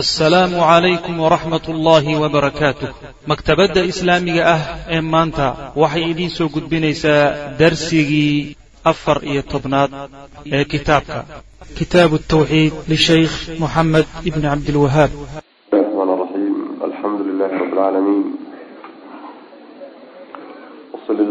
[0.00, 2.88] asalaamu calaykum waraxmat ullaahi wabarakaatuh
[3.30, 4.62] maktabadda islaamiga ah
[4.96, 5.46] ee maanta
[5.82, 7.24] waxay idiin soo gudbinaysaa
[7.60, 8.56] darsigii
[8.92, 9.90] afar iyo tobnaad
[10.56, 11.18] ee kitaabka.
[11.78, 15.10] Kitaabu tawxiid lishaykh moxamed ibni cabdilwahaab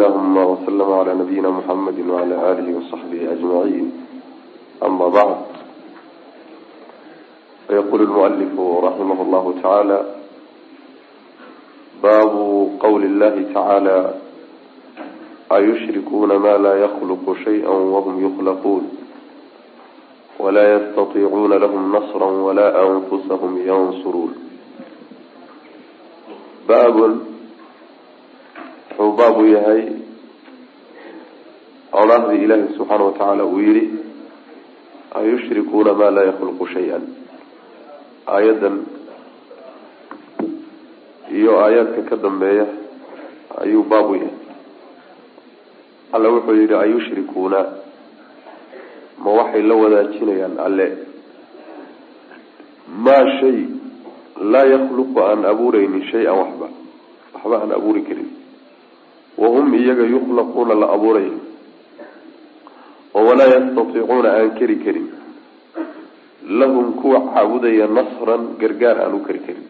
[0.01, 3.87] raxmaan wslama cala nabiyina muxamedi wcala aalihi wasaxbihi ajmaciin
[4.87, 5.50] ama bacd
[7.70, 10.00] فيقول المؤلف رحمه الله تعالى
[12.02, 12.32] باب
[12.80, 14.14] قول الله تعالى
[15.52, 18.90] أيشركون ما لا يخلق شيئا وهم يخلقون
[20.38, 24.34] ولا يستطيعون لهم نصرا ولا أنفسهم ينصرون
[26.68, 27.18] باب
[28.98, 29.82] wuxuu baabu yahay
[31.92, 33.82] awlaahdii ilaahi subxaana wa tacaala uu yihi
[35.20, 37.02] ayushrikuuna maa laa yakhluqu shay-an
[38.27, 38.77] aayaddan
[41.31, 42.65] iyo aayaadka ka dambeeya
[43.61, 44.35] ayuu baabu yahay.
[46.13, 47.59] Alla wuxuu yihi ayushrikuuna?
[49.23, 50.87] Ma waxay la wadaajinayaan alle.
[53.05, 53.57] Maa shay
[54.51, 56.67] laa yakhluqu aan abuureynin shay-an waxba
[57.33, 58.29] waxba aan abuuri karin.
[59.37, 61.39] Wahum iyaga yukhlaquuna la abuurayo
[63.13, 65.07] oo walaa yastatiicuuna aan keri karin
[66.47, 69.67] lahum kuwa caabudaya nasran gargaar aan u kari karin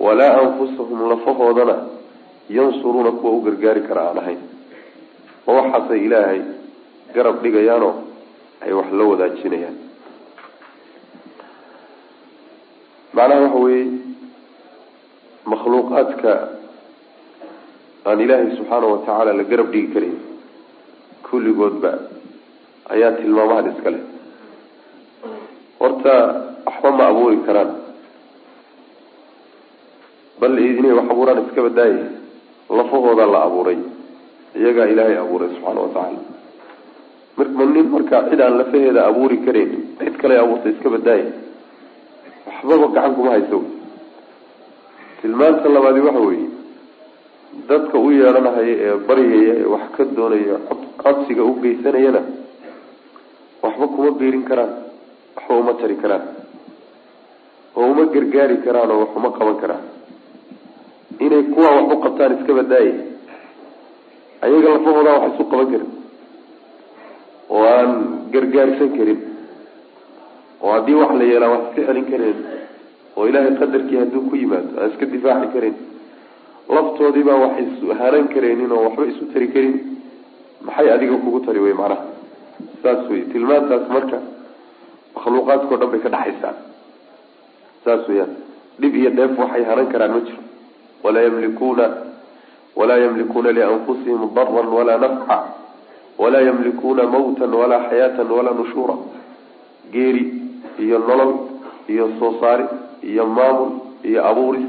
[0.00, 1.76] walaa anfusahum lafahoodana
[2.50, 4.40] yansuruuna kuwa u gargaari kara aan ahayn.
[5.46, 6.40] Oo waxaasay ilaahay
[7.14, 7.94] garab dhigayaanoo
[8.64, 9.76] ay wax la wadaajinayaan.
[13.14, 13.86] Macnaha waxa weeye
[15.52, 16.32] makhluuqaadka
[18.06, 20.16] aan ilaahay subxaana wa tacaala la garab dhigi karin
[21.30, 21.92] kulligoodba
[22.94, 24.02] ayaa tilmaamahan iska leh
[26.02, 27.70] horta waxba ma abuuri karaan.
[30.40, 32.02] Bal inay wax abuuraan iska badaaye
[32.70, 33.78] lafahooda la abuuray
[34.56, 36.20] iyagaa ilaahay abuuray subxaana wa tacaala.
[37.36, 41.26] Marma nin markaa cid aan lafaheeda abuuri kareyn cid kale abuurtay iska badaaye.
[42.46, 43.58] Waxbaba gacan kuma hayso.
[45.22, 46.48] Tilmaanta labaadi waxa weeye
[47.68, 50.56] dadka u yeedhanahaya ee baryaya ee wax ka doonaya
[51.02, 52.22] codsiga u geysanayana
[53.62, 54.72] waxba kuma biirin karaan
[55.36, 56.22] waxba uma tari karaan.
[57.76, 59.84] Oo uma gargaari karaan oo wax uma qaban karaan.
[61.20, 62.92] Inay kuwaa wax u qabtaan iska badaaye.
[64.44, 65.90] Ayaga lafahoodaan wax isu qaban karin.
[67.50, 67.90] Oo aan
[68.32, 69.20] gargaarsan karin.
[70.62, 72.36] Oo haddii wax la yeelaa wax iska celin karin.
[73.16, 75.74] Oo ilaahay qadarkii hadduu ku yimaado aan iska difaaci karin.
[76.68, 79.74] Laftoodii baa wax ishanan karaynin oo waxba isu tari karin.
[80.66, 82.04] Maxay adiga kugu tari wey macnaha
[82.82, 84.18] saas wey tilmaantaas marka
[85.22, 86.54] makhluuqaadkao dhan bay ka dhaxaysaa.
[87.84, 88.32] Saas weyaan
[88.80, 90.42] dhib iyo dheef waxay hanan karaan ma jiro.
[91.02, 91.86] Walaa yamlikuuna
[92.76, 95.38] walaa yamlikuuna lianfusihim daran walaa nafca.
[96.18, 98.94] Walaa yamlikuuna mawtan walaa xayaatan walaa nushuura.
[99.92, 100.24] Geeri
[100.78, 101.32] iyo nolol
[101.88, 102.64] iyo soo saari
[103.02, 103.70] iyo maamul
[104.04, 104.66] iyo abuuris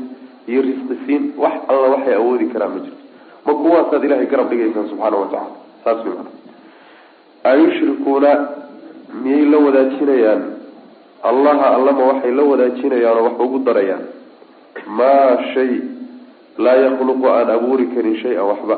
[0.47, 2.97] iyo risqisiin wax alla waxay awoodi karaan ma jirto
[3.45, 6.31] ma kuwaasaad ilahay garab dhigaysaan subxaana wa tacala saas way mana
[7.43, 8.31] ayushrikuuna
[9.21, 10.41] miyay la wadaajinayaan?
[11.23, 14.03] Allaha allama waxay la wadaajinayaan oo wax ugu darayaan.
[14.97, 15.71] Maa shay
[16.57, 18.77] laa yakhluqu aan abuuri karin shay-an waxba.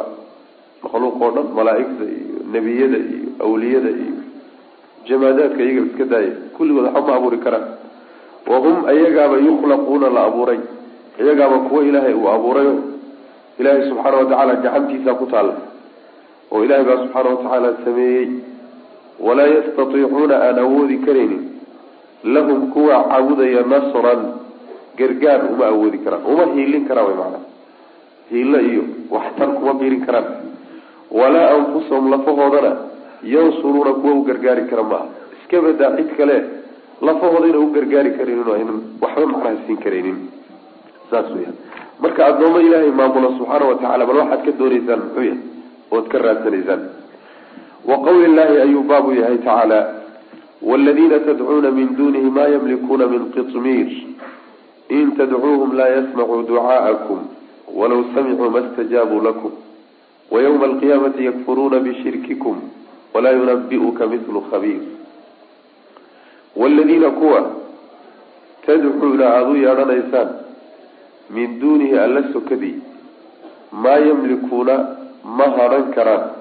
[0.84, 4.16] Makhluuq oo dhan malaaigta iyo nebiyada iyo awliyada iyo
[5.08, 7.66] jamaadaadka iyaga iska daaya kulligood waxba ma abuuri karaan.
[8.46, 10.60] Wahum ayagaaba yukhlaquuna la abuuray.
[11.22, 12.76] Iyagaaba kuwo ilaahay uu abuurayo.
[13.60, 15.56] Ilaahay subxaana watacaala gacantiisa ku taalla.
[16.52, 18.28] Oo ilaahay baa subxaana watacaala sameeyey
[19.20, 21.44] walaa yastatiicuuna aan awoodi karaynin
[22.24, 24.22] lahum kuwa caabudaya nasran
[24.98, 27.44] gargaar uma awoodi karaan uma hiilin karaan way macnaa
[28.32, 30.26] hiilo iyo waxtar kuma biirin karaan.
[31.12, 32.72] Walaa anfusahum lafahoodana
[33.24, 35.06] yansuruuna kuwa u gargaari kara maaha.
[35.42, 36.38] Iska badaa cid kale
[37.02, 40.18] lafahooda ina u gargaari karaynin oo aynan waxba macnaha siin karaynin.
[41.12, 41.56] Saas weyaan
[42.02, 45.40] marka addoommo ilaahay maamulo subxaana wa tacala bal waxaad ka dooneysaan muxuu yahay
[45.96, 46.82] ood ka raadsanaysaan
[47.88, 49.80] wa qawli llahi ayuu baabu yahay tacaala
[50.62, 53.90] waaladiina tadcuuna min dunihi ma yamlikuuna min qitmiir
[55.00, 57.20] in tadcuuhum laa yasmacuu ducaa'akum
[57.76, 59.52] walaw samicuu ma stajaabuu lakum
[60.32, 62.62] wayawma alqiyaamati yakfuruuna bishirkikum
[63.14, 64.82] walaa yunabi'uka mithlu khabiir
[66.56, 67.52] waaladiina kuwa
[68.66, 70.30] tadcuuna aada u yeedhanaysaan
[71.30, 72.76] min duunihi alla sokadii
[73.72, 74.76] maa yamlikuuna
[75.38, 76.35] ma hadhan karaan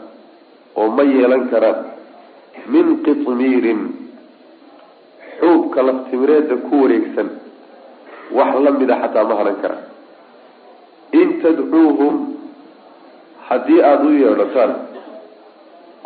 [0.77, 1.79] oo ma yeelan karaan
[2.75, 3.81] min qitmiirin
[5.41, 7.29] xuubka laftimireeda ku wareegsan
[8.37, 9.85] wax lamida xataa ma haran karaan
[11.21, 12.15] in tadcuuhum
[13.49, 14.73] haddii aada u yeedhataan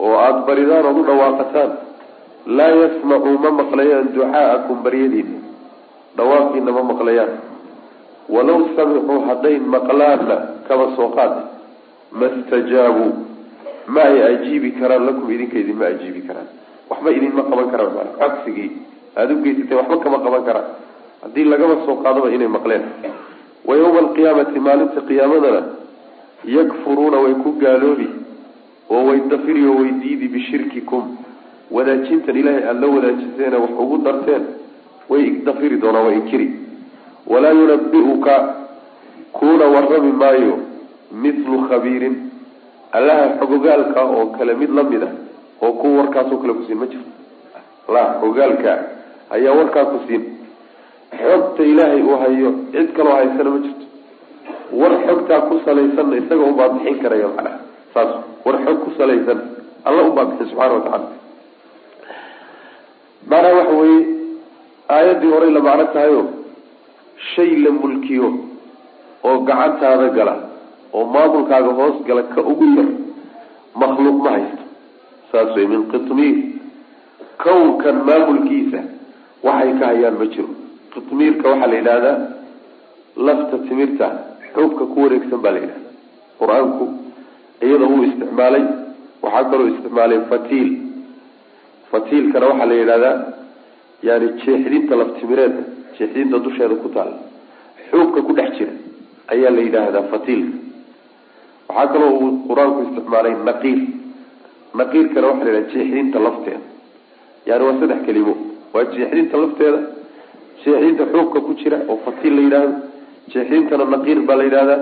[0.05, 1.71] oo aada baridaan ood u dhawaaqataan
[2.59, 5.37] laa yasmacuu ma maqlayaan ducaa'akum baryadiina
[6.19, 7.32] dhawaaqiina ma maqlayaan.
[8.35, 10.37] Walaw samicuu hadday maqlaanna
[10.69, 11.43] kaba soo qaada
[12.21, 13.12] ma stajaabuu
[13.94, 16.49] ma ay ajiibi karaan lakum idinka idinma ajiibi karaan.
[16.90, 18.70] Waxba idinma qaban karaan maa codsigii.
[19.17, 20.67] Aada u geysatay waxba kama qaban karaan.
[21.23, 22.82] Haddii lagaba soo qaadaba inay maqleen.
[23.67, 25.62] Wa yawma alqiyaamati maalinta qiyaamadana
[26.44, 28.08] yakfuruuna way ku gaaloobi
[28.90, 31.17] oo way dafiri oo way diidi bishirkikum.
[31.70, 34.44] Wadaajintan ilaahay aada la wadaajiseene wax ugu darteen
[35.08, 36.49] way dafiri doonaan way inkiri.
[37.26, 38.35] Walaa yunabi-uka
[39.32, 40.58] kuuna warrami maayo
[41.12, 42.27] mithlu khabiirin
[42.93, 45.11] allaha xogogaalka oo kale mid la mid a
[45.62, 47.11] oo kuwa warkaasoo kale kusiin ma jirto
[47.94, 48.73] la xogogaalka
[49.31, 50.25] ayaa warkaa ku siin.
[51.19, 53.85] Xogta ilaahay uu hayo cid kaloo haysana ma jirto.
[54.73, 57.58] War xogtaa ku salaysanna isaga unbaa bixin karaya macnaha.
[57.94, 58.11] Saas
[58.44, 59.40] war xog ku salaysan
[59.85, 61.08] alla unbaa bixin wa tacala
[63.31, 64.00] macnaha waxa weeye
[64.96, 66.20] aayaddii horey la macno tahayo
[67.35, 68.29] shay la mulkiyo
[69.25, 70.35] oo gacantaada gala
[70.96, 72.88] oo maamulkaaga hoos gala ka ugu yar
[73.81, 74.62] makhluuq ma haysto.
[75.32, 76.37] Saas wey min qitmiir
[77.44, 78.81] kownkan maamulkiisa
[79.46, 80.49] waxay ka hayaan ma jiro.
[80.94, 82.17] Qitmiirka waxaa la yidhahdaa
[83.26, 84.06] lafta timirta
[84.55, 85.88] xuubka ku wareegsan baa la yidhahda
[86.40, 86.85] qur'aanku
[87.67, 88.64] iyada wuu isticmaalay
[89.23, 90.69] waxaa kaloo isticmaalay fatiil.
[91.90, 93.17] Fatiilkana waxaa la yidhahdaa
[94.08, 95.62] yani jeexdinta laftimireedka
[95.99, 97.17] jeexdinta dusheeda ku taala
[97.90, 98.73] xuubka ku dhex jira
[99.35, 100.56] ayaa la yidhaahdaa fatiilka
[101.69, 103.79] waxaa kaloo uu qur'aanku isticmaalay naqiir.
[104.81, 106.61] Naqiirkana waxaa la yidhahda jeexdinta lafteeda.
[107.49, 108.35] Yani waa saddex kelimo
[108.75, 109.79] waa jeexdinta lafteeda
[110.65, 112.73] jeexdinta xuubka ku jira oo fatiil la yidhaahdo
[113.32, 114.81] jeexdintana naqiir baa la yidhahdaa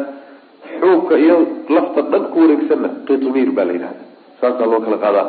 [0.80, 1.36] xuubka iyo
[1.76, 4.02] lafta dhan ku wareegsanna qitmiir baa la yidhahda
[4.40, 5.26] saasaa loo kala qaadaa.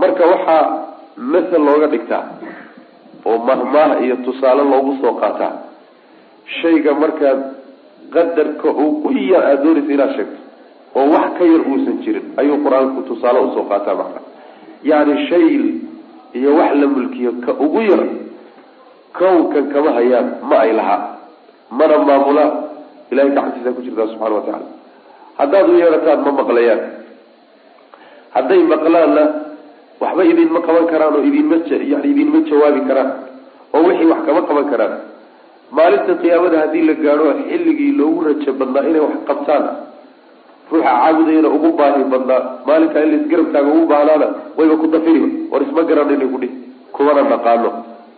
[0.00, 0.62] Marka waxaa
[1.32, 2.24] masel looga dhigtaa
[3.28, 5.52] oo mahmaah iyo tusaale loogu soo qaataa
[6.60, 7.38] shayga markaad
[8.14, 10.38] qadarka ugu yar aada doonaysa inaad sheegto
[11.42, 12.38] ka yar uusan jirin.
[12.38, 14.20] Ayuu qur'aanku tusaale u soo qaataa macna
[14.86, 15.46] yacni shay
[16.38, 18.02] iyo wax la mulkiyo ka ugu yar
[19.18, 21.18] kownkan kama hayaan ma ay lahaa.
[21.74, 22.44] Mana maamula
[23.10, 24.68] ilahay gacantiisa ku jirtaa subxana wa tacaala.
[25.38, 26.80] Haddaad u yeedhataan ma maqlayaan.
[28.34, 29.24] Hadday maqlaanna
[30.00, 33.10] waxba idinma qaban karaan oo idinma yani idinma jawaabi karaan
[33.74, 34.94] oo wixii wax kama qaban karaan.
[35.72, 39.64] Maalinta qiyaamada haddii la gaadho xilligii loogu rajo badnaa inay wax qabtaan
[40.72, 42.40] ruuxa caabudayana ugu baahi badnaa.
[42.66, 44.26] Maalinkaa in laisgarabtaaga ugu baahnaana
[44.58, 46.48] wayba ku dafiriba war isma garanayna kudhi
[46.96, 47.70] kumana naqaano.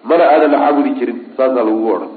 [0.08, 2.10] Mana aadan caabudi jirin saasaa lagugu odhan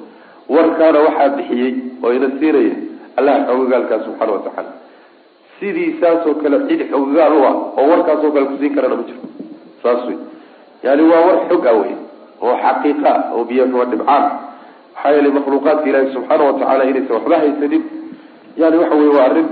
[0.55, 1.71] warkaana waxaa bixiyey
[2.03, 2.75] oo ina siinaya
[3.19, 4.71] allaha xogogaalkaa subxaana wa tacaala.
[5.59, 9.27] Sidii saasoo kale cid xogogaal u ah oo warkaasoo kale kusiin karana ma jirto.
[9.83, 10.17] Saas wey
[10.83, 11.93] yani waa war xog ah wey
[12.45, 14.25] oo xaqiiqa oo biyo kama dhibcaan.
[14.95, 17.83] Maxaa yeelay makhluuqaadka ilaahi subxaana wa tacaala inaysan waxba haysanin.
[18.61, 19.47] Yani waxa wey waa arrin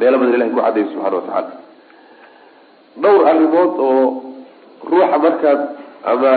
[0.00, 1.52] meelo badan ilahay ku cadday subxana wa tacaala.
[3.02, 4.00] Dhowr arrimood oo
[4.90, 5.60] ruuxa markaad
[6.12, 6.32] ama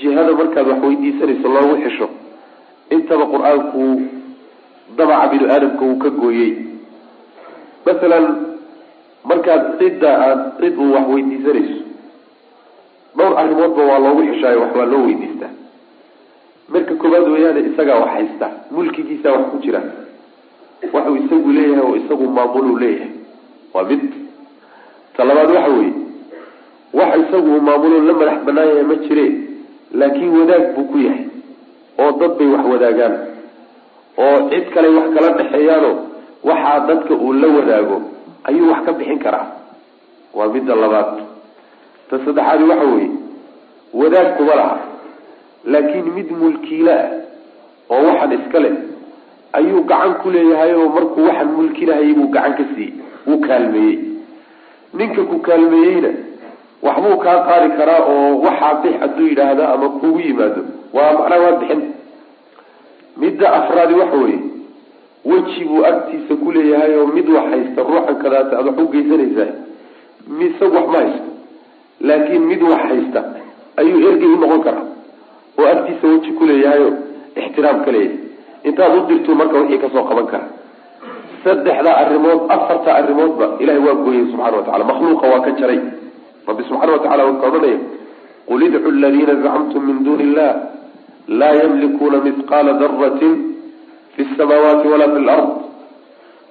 [0.00, 2.06] jihada markaad wax weydiisanayso loogu xisho
[2.94, 3.82] intaba qur'aanku
[4.96, 6.50] dabaca binu aadamka uu ka gooyey.
[7.86, 8.24] Masalan
[9.30, 11.78] markaad cidda aad cid uu wax weydiisanayso
[13.16, 15.52] dhowr arrimoodba waa loogu xishaayo wax waa loo weydiistaa.
[16.72, 19.80] Marka koowaad weyaane isagaa wax haysta mulkigiisaa wax ku jira
[20.92, 23.10] waxuu isagu leeyahay oo isagu maamuluu leeyahay
[23.74, 24.02] waa mid.
[25.16, 25.92] Ta labaad waxa weeye
[26.98, 29.26] wax isagu maamulo la madax banaan yahay ma jire
[29.94, 31.24] laakiin wadaag buu ku yahay
[31.98, 33.14] oo dad bay wax wadaagaan.
[34.18, 35.90] Oo cid kale wax kala dhexeeyaano
[36.44, 37.96] waxaa dadka uu la wadaago
[38.44, 39.46] ayuu wax ka bixin karaa.
[40.34, 41.10] Waa midda labaad.
[42.10, 43.10] Ta saddexaadi waxa weeye
[43.94, 44.78] wadaag kuma laha
[45.64, 47.10] laakiin mid mulkiila ah
[47.94, 48.72] oo waxan iska leh
[49.58, 52.92] ayuu gacan ku leeyahay oo markuu waxan mulkinahayay buu gacan ka siiyey
[53.26, 53.96] wuu kaalmeeyey.
[54.98, 56.10] Ninka ku kaalmeeyeyna
[56.86, 60.62] waxbuu kaa qaadi karaa oo waxaa bix hadduu yidhaahda ama kugu yimaado.
[60.92, 61.82] Waa macnaa waa bixin.
[63.16, 64.40] Midda afraadi waxa weeye
[65.24, 69.50] weji buu agtiisa ku leeyahay oo mid wax haysta ruuxan kadaata aad wax u geysanaysaa
[70.46, 71.30] isagu wax ma haysto.
[72.00, 73.20] Laakiin mid wax haysta
[73.76, 74.86] ayuu ergey u noqon karaa
[75.58, 76.88] oo agtiisa weji ku leeyahayo
[77.36, 78.18] ixtiraam ka leeyahay
[78.64, 80.46] intaad u dirtu marka wixii ka soo qaban kara.
[81.44, 85.80] Saddexda arrimood afarta arrimoodba ilahay waa gooyey subxana wa tacala makhluuqa waa ka jaray.
[86.48, 87.78] Rabbi subxana wa tacala wuxuu odhanaya
[88.48, 90.50] qul idcu aladiina zacamtum min duuni illah
[91.28, 93.34] laa yamlikuuna mithqaala daratin
[94.14, 95.48] fi samaawaati walaa fi lard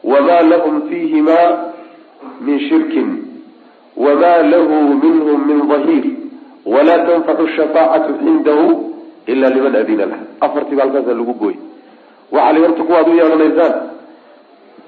[0.03, 1.39] wama lahum fiihima
[2.41, 3.09] min shirkin
[3.97, 6.05] wma lahu minhm min dahir
[6.65, 8.93] wla tanfacu shafaacatu cindahu
[9.27, 11.55] ila liman adina lah afartii ba halkaasa lagu gooy
[12.31, 13.73] waxaa horta kuwaad u yeelanaysaan.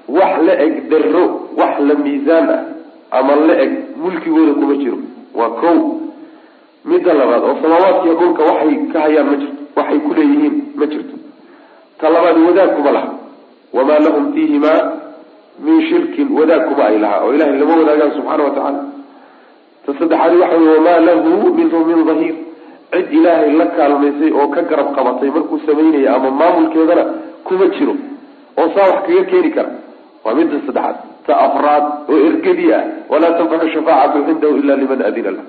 [0.08, 1.24] Wax la eg daro
[1.56, 2.60] wax la miisaan ah
[3.18, 4.98] ama la eg mulkigooda kuma jiro.
[5.34, 5.70] Waa ko
[6.84, 9.62] midda labaad oo samaawaadkiiyo dhulka waxay ka hayaan ma jirto.
[9.76, 11.16] Waxay kuleeyihiin ma jirto.
[11.98, 13.10] Ta labaad wadaag kuma laha.
[13.72, 14.72] Wamaa lahum fiihima
[15.64, 17.24] min shirkin wadaag kuma ay lahaa.
[17.24, 18.80] Oo ilahay lama wadaagaan subxaana watacaala
[19.86, 22.34] ta saddexaadi waxa wey wamaa lahu minhu min dahiir.
[22.94, 27.04] Cid ilaahay la kaalmaysay oo ka garab qabatay markuu samaynaya ama maamulkeedana
[27.48, 27.94] kuma jiro
[28.60, 29.70] oo saa wax kaga keeni kara.
[30.24, 30.96] Waa midda saddexaad.
[31.26, 32.82] Ta afraad oo ergadii ah.
[33.10, 35.44] Walaa tanfacu shafaacatu cindahu ila liman adina lah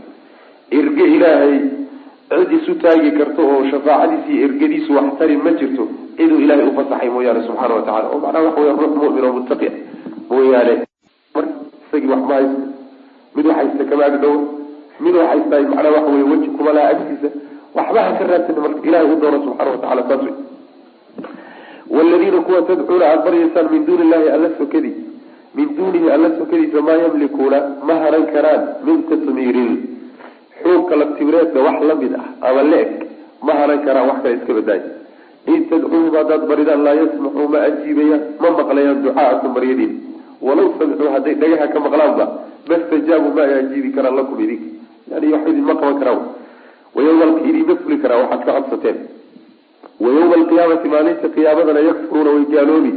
[0.71, 1.57] erge ilaahay
[2.29, 5.83] cid isu taagi karto oo shafaacadiisi ergadiisu wax tari ma jirto
[6.17, 9.69] ciduu ilahay ufasaxay mooyaane subxaana watacala oo macnaha waxa wey ruux mumin oo muttaqi
[10.29, 10.73] mooyaane
[11.35, 11.45] mar
[11.85, 12.61] isagii wax ma haysto.
[13.35, 14.37] Mid wax haysta kama agdhowo
[15.05, 17.29] mid wax haysta macnaha waxa wey weji kuma laha agtiisa.
[17.77, 20.33] Waxba ha ka raadsan marka ilahay u doono subxaana watacala saas wey
[21.89, 24.95] waladiina kuwa tadcuuna aada baryaysaan min duuni illahi alla sokadii
[25.55, 29.73] min duunihi alla sokadiisa maa yamlikuuna ma haran karaan min qitmiirin
[30.63, 32.91] xuubka laftibireedka wax la mid ah ama la-eg
[33.47, 34.81] ma haran karaan wax kale iska badaay
[35.53, 39.93] in tadcuuhum haddaad baridaan laa yasmaxuu ma ajiibayaan ma maqlayaan ducaaakum baryadiin
[40.47, 42.25] walaw samicuu hadday dhagaha ka maqlaanba
[42.69, 44.67] mastajaabuu ma ay ajiibi karaan lakum idinka
[45.11, 46.21] yani wax idinma qaban karaan
[46.95, 48.97] wayawma idinma fuli karaan waxaad ka codsateen
[50.03, 52.91] wayawma alqiyaamati maalinta qiyaamadana yakfuruuna way gaaloobi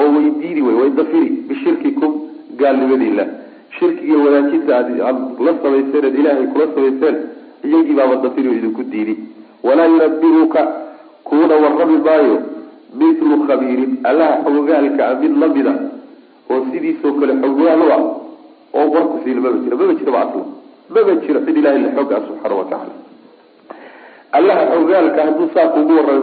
[0.00, 2.12] oo way diidi wey way dafiri bishirkikum
[2.60, 3.24] gaalnimadiila
[3.78, 4.88] shirkigiiy wadaajinta aad
[5.46, 7.16] la samayseen ad ilaahay kula samayseen
[7.68, 9.14] iyagii baaba dafiri oo idinku diidi.
[9.66, 10.60] Walaa yunabiruka
[11.24, 12.36] kuuna warrami maayo
[13.00, 15.74] mithlu khabiirin allaha xogogaalka a mid la mid a
[16.50, 18.02] oo sidiisoo kale xogogaal u ah
[18.78, 20.42] oo warku siina maba jira maba jiraba asla
[20.94, 22.94] maba jiro cid ilahay la xooga ah subxaana watacaala
[24.38, 26.20] allaha xogogaalka hadduu saa kuugu warramay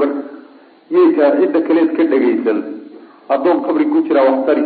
[0.91, 2.59] marka cidda kaleed ka dhagaysan.
[3.29, 4.63] Addoon qabri ku jiraa wax tari.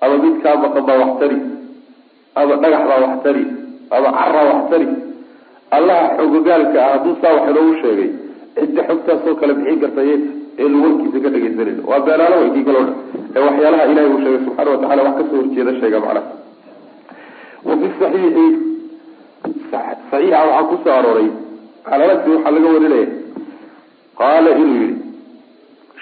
[0.00, 1.38] Ama mid kaa maqan baa wax tari.
[2.40, 3.44] Ama dhagax baa wax tari.
[3.90, 4.88] Ama caraa wax tari.
[5.70, 8.10] Allaha xogogaalka ah hadduu saa wax inoogu sheegay
[8.56, 10.16] cidda xogtaasoo kale bixin karta tahay
[10.60, 12.96] eenu warkiisa ka dhagaysanayna waa beenaalo waykii kaloo dhan
[13.36, 16.22] ee waxyaalaha ilahay uu sheegay subxana watacala wax ka soo horjeeda sheega macnaha.
[17.66, 18.46] Wa fi saxiixi
[19.70, 21.28] saxiixa waxaa ku soo arooray
[21.88, 23.06] calalasi waxaa laga warinaya
[24.20, 24.94] qaala inuu yihi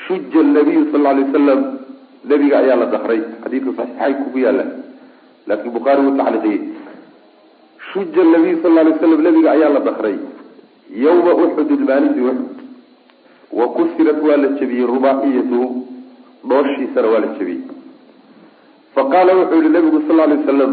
[0.06, 1.60] shuja nabiyu sal alay wasalam
[2.30, 4.64] nabiga ayaa la dakray xadiidka saxiixay kugu yaalla
[5.48, 6.60] laakin bukhaari wuu tacliiqiyey.
[7.92, 10.16] Shuja nabiyu sal alay waslam nabiga ayaa la dakray
[11.04, 12.56] yawma uxudin maalintii uxud
[13.58, 15.66] wa kusirat waa la jebiyey rubaaciyatuhu
[16.50, 17.60] dhooshiisana waa la jebiyey
[18.94, 20.72] faqaala wuxuu yihi nabigu sal lay wasalam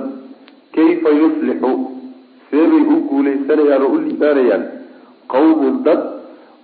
[0.76, 1.72] kayfa yuslixu
[2.52, 4.64] seebay u guuleysanayaan oo u liibaanayaan
[5.28, 6.02] qawmun dad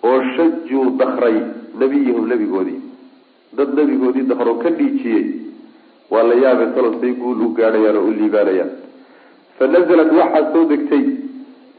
[0.03, 1.37] oo shajuu dakray
[1.79, 2.81] nabiyahum nebigoodii.
[3.53, 5.25] Dad nebigoodii dakroo ka dhiijiyey.
[6.09, 8.71] Waa la yaabay say guul u gaadhayaan oo u liibaanayaan.
[9.57, 11.05] Fa nazalat waxaa soo degtay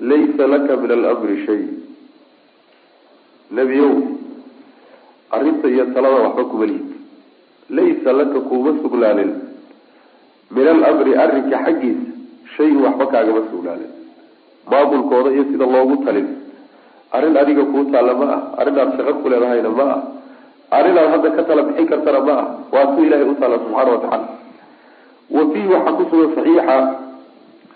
[0.01, 1.63] laysa laka min alamri shay.
[3.51, 3.93] Nebiyow
[5.31, 6.89] arrinta iyo talada waxba kuma lihid
[7.71, 9.33] laysa laka kuuma sugnaanin.
[10.51, 12.07] Min alamri arrinka xaggiisa
[12.57, 13.91] shay waxba kaagama sugnaanin.
[14.71, 16.42] Maamulkooda iyo sida loogu talin
[17.13, 18.41] arrin adiga kuu taalla ma ah.
[18.61, 20.01] Arrin aad shaqo ku leedahayna ma ah.
[20.79, 22.47] Arrin aad hadda ka tala bixin kartana ma ah.
[22.73, 24.29] Waa tu ilahay u taalla subxaana watacaala
[25.33, 26.77] wa fiihi waxaa kusugan saxiixa.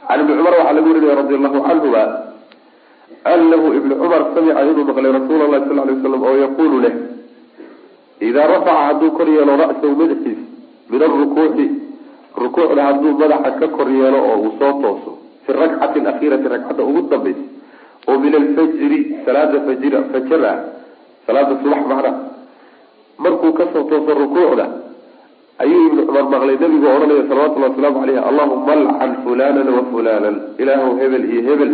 [0.09, 2.03] Can ibni cumar waxaa laga warinaya radi allahu canhuma
[3.27, 6.95] anahu ibni cumar samica inuu maqlay rasuula lahi sal lay waslam oo yaqulu leh
[8.29, 10.41] idaa rafaca hadduu kor yeelo ra'sahu madaxiis
[10.91, 11.67] min arukuuci
[12.43, 15.13] rukuucda hadduu madaxa ka kor yeelo oo uu soo tooso
[15.45, 17.46] fi rakcati akhiirati ragcadda ugu dambaysa
[18.09, 20.59] oo min alfajri salaada fajr fajar ah
[21.27, 22.13] salaada subax macna
[23.19, 24.67] markuu ka soo tooso rukuucda
[25.63, 30.89] ayuu ibnu cumar maqlay nabigu odhanaya salawatullahi wasalaamu caleyh allahuma alcan fulanan wa fulanan ilaahu
[31.01, 31.73] hebel iyo hebel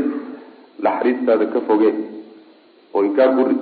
[0.85, 1.91] naxariistaada ka foge
[2.95, 3.61] oo inkaa gurid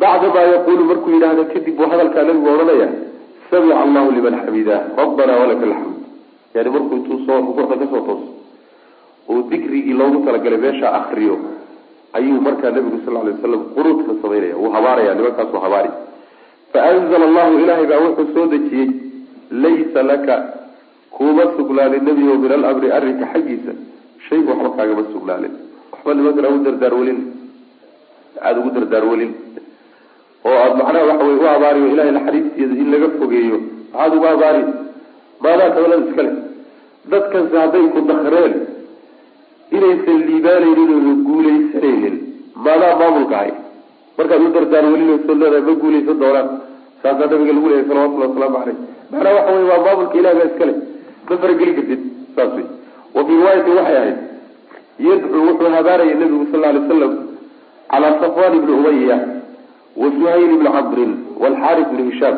[0.00, 2.88] bacdamaa yaquulu markuu yidhaahdo kadib buu hadalkaa nabigu odhanaya
[3.50, 5.96] samica allahu liman xamidah rabbana walaka alxamd.
[6.54, 8.26] Yani markuu intuu soo rukuucda ka soo tooso
[9.30, 11.36] oo dikrigii loogu talagalay meesha akriyo
[12.18, 15.90] ayuu markaa nabigu sal lay waslam quruudka samaynaya wuu habaaraya nimankaasuu habaari.
[16.72, 18.88] Faanzla allahu ilaahay baa wuxuu soo dejiyey
[19.64, 20.36] laysa laka
[21.16, 23.72] kuuma sugnaanin nebigo min alamri arrinka xaggiisa
[24.28, 25.52] shay waxba kaagama sugnaanin
[25.92, 27.18] waxba nimankana ugu dardaarwelin
[28.46, 29.32] aada ugu dardaarwelin
[30.48, 33.58] oo aada macnaha waxa wey u abaariyo ilahay naxariistieda in laga fogeeyo
[33.92, 34.62] maxaad uga abaari
[35.44, 36.32] maadaa tawlada iskale
[37.12, 38.54] dadkanse hadday ku dakreen
[39.76, 42.16] inaysan liibaanaynin oo guulaysanaynin.
[42.64, 43.52] Maadaa maamulka hay
[44.18, 46.48] markaad u dardaan welinasoo leedahay ma guulaysan doonaan.
[47.02, 48.76] Saasaa nabiga lagu leeyahy salawatullahi wasalaamu caleyh
[49.12, 50.74] macnaa waxa wey waa maamulka ilahi baa iskale
[51.28, 52.00] ma farageli kartid
[52.36, 52.66] saas wey
[53.16, 54.18] wa fii riwaayatin waxay ahayd
[55.08, 57.12] yadcuu wuxuu habaaraya nabigu sal alay slam
[57.92, 59.16] calaa safwan ibni umaya
[60.02, 62.36] wa suhayl ibni camrin walxaaris ibni hishaam.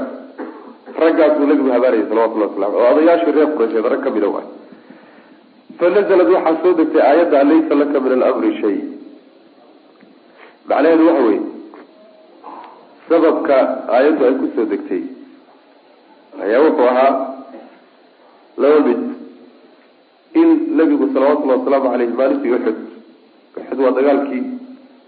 [1.04, 4.46] Raggaasuu nabigu habaarayay salawatullah waslam oo odayaashii reer qureysheed rag ka mida waay
[5.80, 8.76] fanazalad waxaa soo degtay aayadda laysa laka min alamri shay
[10.70, 11.38] macnaheedu waxa wey
[13.08, 13.58] sababka
[13.96, 15.02] aayaddu ay ku soo degtay
[16.44, 17.12] ayaa wuxuu ahaa
[18.62, 19.00] laba mid
[20.40, 20.48] in
[20.80, 22.78] nabigu salawatullahi wasalaamu caleyh maalintii uxud
[23.60, 24.42] uxud waa dagaalkii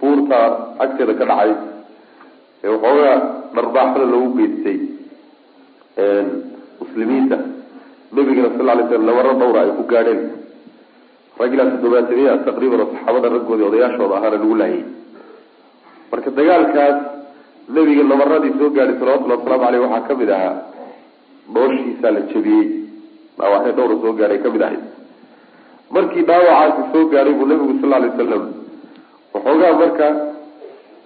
[0.01, 0.39] buurta
[0.85, 1.53] agteeda ka dhacay
[2.65, 3.17] ee waxoogaa
[3.57, 4.79] dharbaaxada loogu geystay
[6.83, 7.37] muslimiinta
[8.17, 10.23] nabigana sal lay slam nabaro dhawra ay ku gaadheen
[11.41, 14.83] rag ilaa toddobaatamiya taqriiban oo saxaabada raggoodii odayaashooda ahaana lagu laayay.
[16.11, 16.97] Marka dagaalkaas
[17.75, 20.55] nabiga nabaradii soo gaadhay salawatullhi wasalaamu aleyh waxaa ka mid ahaa
[21.55, 22.67] dhooshiisaa la jabiyey.
[23.39, 24.83] Dhaawacyo dhawra soo gaadhay ka mid ahayd.
[25.95, 28.45] Markii dhaawacaasi soo gaadhay buu nabigu sal lay wasalam
[29.35, 30.07] waxoogaa marka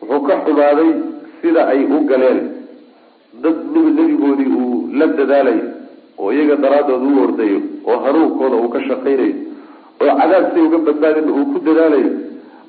[0.01, 0.91] wuxuu ka xumaaday
[1.41, 2.41] sida ay u galeen.
[3.45, 5.65] Dad nebigoodii uu la dadaalayo
[6.23, 7.59] oo iyaga daraadooda u ordayo
[7.91, 9.35] oo hanuunkooda uu ka shaqaynayo
[10.03, 12.11] oo cadaab say uga badbaadin uu ku dadaalayo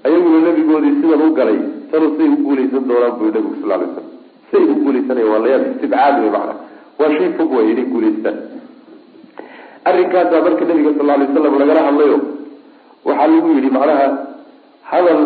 [0.05, 1.59] ayaguna nebigoodii sidan u galay
[1.91, 4.07] tanu say u guulaysan doonaan buu nabigu sal lay slam
[4.51, 6.53] say u guulaysanaya waa layaab istibcaad wey macana
[6.99, 8.37] waa shay fog way inay guulaystaan
[9.89, 12.17] arrinkaasaa marka nabiga sal lay slam lagala hadlayo
[13.07, 14.07] waxaa lagu yidhi macnaha
[14.91, 15.21] hadal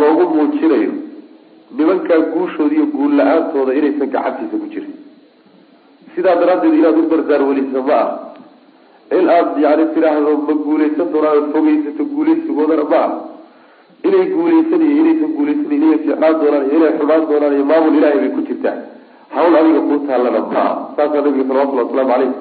[0.00, 0.92] loogu muujinayo
[1.78, 4.94] nimankaa guushooda iyo guul la'aantooda inaysan gacantiisa ku jirin.
[6.14, 8.08] Sidaa daraaddeed inaad u dardaar weliso ma ah
[9.18, 13.10] in aada yani tidhaahdo ma guulaysan doonaan fogeysato guulaysigoodana ma ah
[14.08, 18.18] inay guulaysan iyo inaysan guulaysan inay ficnaan doonaan iyo inay xumaan doonaan iyo maamul ilahay
[18.22, 18.76] bay ku jirtaa.
[19.34, 22.32] Hawl adiga kuu taallana ma ah saasaa nabiga salawatullhi wasalaamu caleyh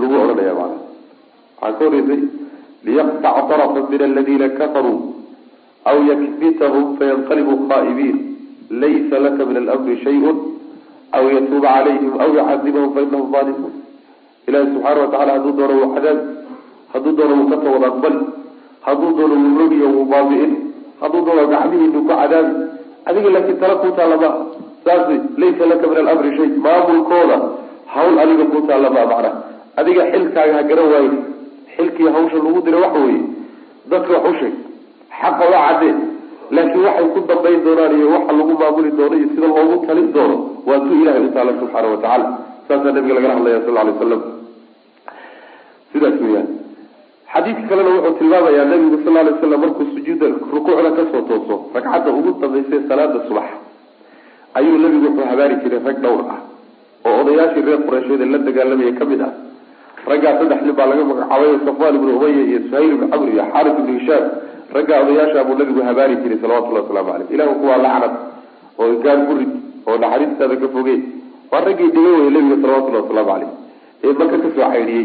[0.00, 0.78] lagu odhanaya macana
[1.62, 2.20] waxaa ka horeysay
[2.86, 4.98] liyaqtac tarafan min aladiina kafaruu
[5.90, 8.16] aw yakbitahum fayanqalibuu khaa'ibiin
[8.82, 10.36] laysa laka min alamri shayun
[11.18, 13.74] aw yatuuba calayhim aw yucadibahum fainahum zaalimuun
[14.48, 16.18] ilahi subxaana watacala hadduu doono wuu cadaab
[16.92, 18.20] hadduu doono wuu ka tawad aqbali
[18.86, 20.52] hadduu doono wuu rogiyo wuu baabi'in
[21.00, 22.52] hadduu doono gacmihiinu ku cadaabi
[23.08, 24.34] adiga laakiin tala kuu taalla maa
[24.84, 25.08] saas
[25.42, 27.36] laysa laka min alamri shay maamulkooda
[27.94, 29.30] hawl adiga kuu taalla maa macna.
[29.80, 31.10] Adiga xilkaaga ha garan waaye
[31.76, 33.22] xilkii hawsha lagu dira waxa weeye
[33.90, 34.54] dadka wax u sheeg
[35.20, 35.94] xaqa waa caddee
[36.56, 40.36] laakiin waxay ku dambayn doonaan iyo waxa lagu maamuli doono iyo sida loogu talin doono
[40.68, 42.26] waa tu ilahay u taala subxaana watacala
[42.68, 44.22] saasaa nabiga lagala hadlaya sal lay slam
[45.92, 46.48] sidaas weyaan
[47.34, 52.10] xadiidka kalena wuxuu tilmaamayaa nabigu sal lay slam markuu sujuudda rukuucda ka soo tooso ragcadda
[52.18, 53.48] ugu dambaysa salaada subax
[54.58, 56.40] ayuu nabigu wuxuu habaari jiray rag dhowr ah
[57.08, 59.32] oo odayaashii reer qureysheed la dagaalamaya ka mid ah.
[60.10, 63.74] Raggaa saddex nin baa laga magacaabay safwan ibnu umaya iyo suhayl ibnu camr iyo xaaris
[63.80, 64.24] ibnu hishaam.
[64.76, 68.14] Raggaa odayaasha buu nabigu habaari jiray salawatullahi waslamu caleyh ilahu kuwaa lacnad
[68.82, 69.52] oo gaar ku rid
[69.88, 70.98] oo naxariistaada ka fogey
[71.52, 73.50] waa raggii dhiga weye nabiga salawatullahi wasalaamu caleyh
[74.04, 75.04] ee maka ka soo caydhiyey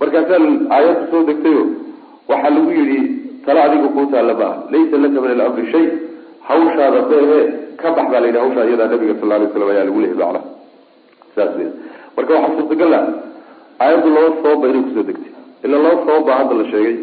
[0.00, 0.40] markaasaa
[0.76, 1.62] aayaddu soo degtayo
[2.30, 3.00] waxaa lagu yidhi
[3.46, 5.86] tala adiga kuu taalla ma laysa laka min alamri shay.
[6.48, 7.38] Hawshaada beehe
[7.80, 10.40] ka bax baa la yidhi hawshaa iyadaa nabiga sal lay slam ayaa lagu lehay macna
[11.36, 11.68] saas wey
[12.16, 13.04] marka waxaa suurtagal ah
[13.84, 15.32] aayaddu laba sababba inay ku soo degtay.
[15.64, 16.96] Ila laba sababba hadda la sheegay.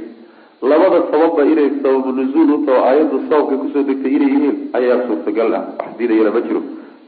[0.72, 4.98] Labada sababba inay sababu nuzuul u taho aayaddu sababkay ku soo degtay inay yihiin ayaa
[5.08, 5.64] suurtagal ah.
[5.80, 6.62] Wax diidayana ma jiro.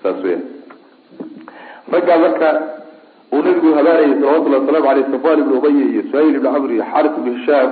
[0.03, 0.39] Saas weya
[1.91, 2.49] raggaa marka
[3.33, 7.11] uu nabigu habaarayay salawatullahi wasalaamu aleyh safwan ibnu umaya iyo suhayl ibnu camr iyo xaris
[7.19, 7.69] ibnu hishaam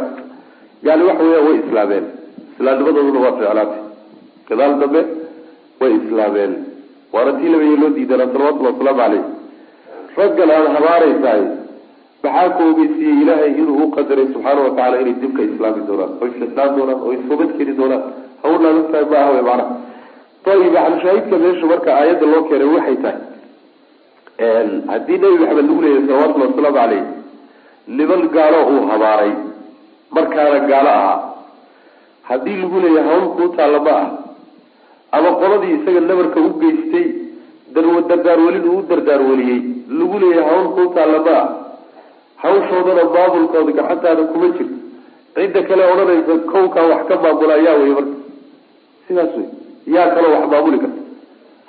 [0.84, 2.06] yani waxa weya way islaameen.
[2.54, 3.82] Islaamnimadooduna waa ficlaatay
[4.50, 5.02] gadaal dambe
[5.82, 6.52] way islaameen.
[7.14, 9.24] Waana tii labaye loo diidanaa salawatullahi wasalaamu caleyh
[10.18, 11.44] raggan aada habaaraysahay
[12.24, 16.76] maxaa ku ogeysiiyey ilaahay inuu u qadaray subxaana watacala inay dibka islaami doonaan oy fitnaan
[16.78, 18.04] doonaan oy toobad keni doonaan?
[18.44, 18.74] Hawlaa
[19.12, 19.66] ma ah wey macnaha
[20.52, 23.27] ayib maxalshaahidka meesha marka aayadda loo keenay waxay tahay
[24.38, 27.04] haddii nebi maxamed lagu leeyahay salawatullahi wasalaamu caleyh
[27.88, 29.32] niman gaalo uu habaaray
[30.12, 31.20] markaana gaalo ahaa.
[32.30, 34.08] Haddii lagu leeyahay hawl kuu taalla ma ah
[35.18, 37.06] ama qoladii isaga nabarka u geystay
[38.10, 39.60] dardaarwelin uu u dardaarweliyey
[40.00, 41.48] lagu leeyahay hawl kuu taalla ma ah
[42.44, 44.76] hawshoodana maamulkooda gacantaada kuma jirto
[45.36, 48.16] cidda kale odhanaysa kowkaa wax ka maamula yaa wey marka.
[49.08, 49.48] Sidaas wey
[49.96, 51.02] yaa kaloo wax maamuli karta.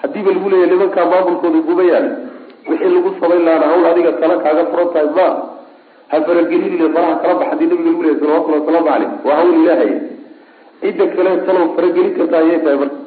[0.02, 2.10] Hadiiba lagu leeyahy nimankaa maamulkooda kuma yaali
[2.70, 5.26] wixii lagu samayn lahaana hawl adiga tala kaaga furan tahay ma
[6.10, 9.92] ha faragelinile faraha kala bax haddii nabiga lagu leeyahy salawatulli wasalaamu caleyh waa hawl ilaahay.
[10.80, 12.98] Cidda kale talow faragelin karta ayay tahay marka.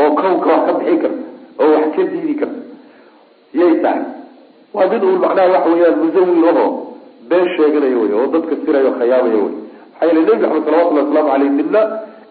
[0.00, 1.22] Oo kownka wax ka bixin karta
[1.62, 2.60] oo wax ka diidi karta
[3.60, 4.02] yay tahay.
[4.74, 6.64] Waa mid uun macnaha waxa weyaan musawir aho
[7.30, 9.52] been sheeganaya wey oo dadka sirayo khayaamaya wey
[9.92, 11.82] maxaa yeele nebi maxamed salawatulli wasalaamu caleyh midna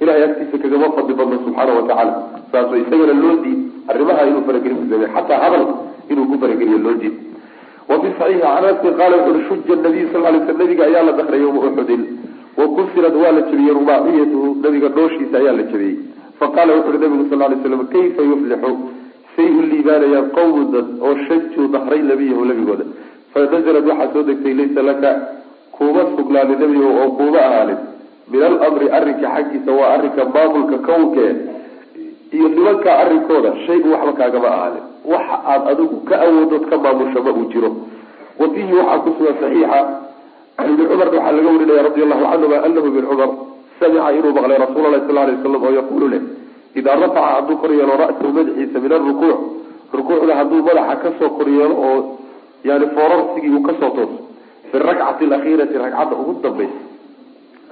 [0.02, 2.14] ilahay agtiisa kagama fadli badno subxaana watacaala
[2.52, 3.60] saasoo isagana loo diid
[3.92, 5.66] arrimaha inuu faragelin ku sameey xataa hadal
[6.12, 7.16] inuu ku farageliyo loo diid
[7.90, 11.04] wa fi saxiixi can anasin qaala wuxu uri shuja nabiy sal lay sl nabiga ayaa
[11.10, 12.04] la dakray yowma uxudin
[12.58, 15.96] wa kusirad waa la jebiyey rubaaciyatuhu nabiga dhooshiisa ayaa la jebiyey
[16.40, 18.74] faqala wuxu uhi nabigu sal lay slam kayfa yuflixu
[19.36, 22.86] say u liibaanayaan qawmu dad oo shajuu dahray nabiyahu nabigooda.
[23.34, 25.12] Fanazalad waxaa soo degtay laysa laka
[25.78, 27.80] kuuma sugnaanin nebiyahu oo kuuma ahaanin
[28.32, 31.32] min alamri arrinka xaggiisa waa arrinka maamulka kawnkee
[32.36, 34.84] iyo nimanka arrinkooda shay-un waxba kaagama ahaanin
[35.14, 37.70] waxa aada adigu ka awoodood ka maamusho ma uu jiro.
[38.40, 39.80] Wa fiihi waxaa ku sugan saxiixa
[40.58, 43.30] can cumar waxaa laga warinaya radi allahu canhuma anahu ibn cumar
[43.80, 46.22] samica inuu maqlay rasuul alahi sal lay slam oo yaquulu leh
[46.80, 49.40] idaa rafaca hadduu kor yeelo ra-sahu madaxiisa min alrukuuc
[49.98, 52.00] rukuucda hadduu madaxa ka soo kor yeelo oo
[52.64, 54.18] yani foorarsigii uu ka soo tooso
[54.72, 56.80] fi rakcati alakhiirati ragcadda ugu dambaysa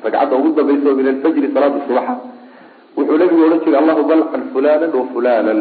[0.04, 2.14] ragcadda ugu dambaysa oo min alfajri salaada subaxa.
[2.98, 5.60] Wuxuu nabigu odhan jiray allahuma alcan fulanan wa fulanan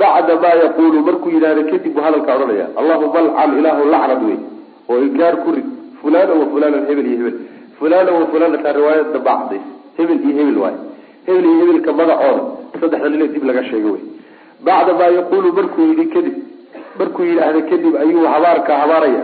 [0.00, 4.38] bacda maa yaqulu markuu yidhahda kadib buu hadalka odhanaya allahuma alcan ilaahu lacnad wey
[4.90, 5.66] oo inkaar ku rid
[6.00, 7.36] fulana wa fulanan hebel iyo hebel.
[7.78, 9.66] Fulana wa fulana taa riwaayada bacdays.
[9.98, 10.76] Hebel iyo hebel waay.
[11.26, 12.42] Hebel iyo hebelka magacooda
[12.80, 14.02] saddexda nile dib laga sheega wey.
[14.66, 16.36] Bacda maa yaqulu markuu yidhi kadib
[16.98, 19.22] markuu yidhaahda kadib ayuu habaarka habaaraya.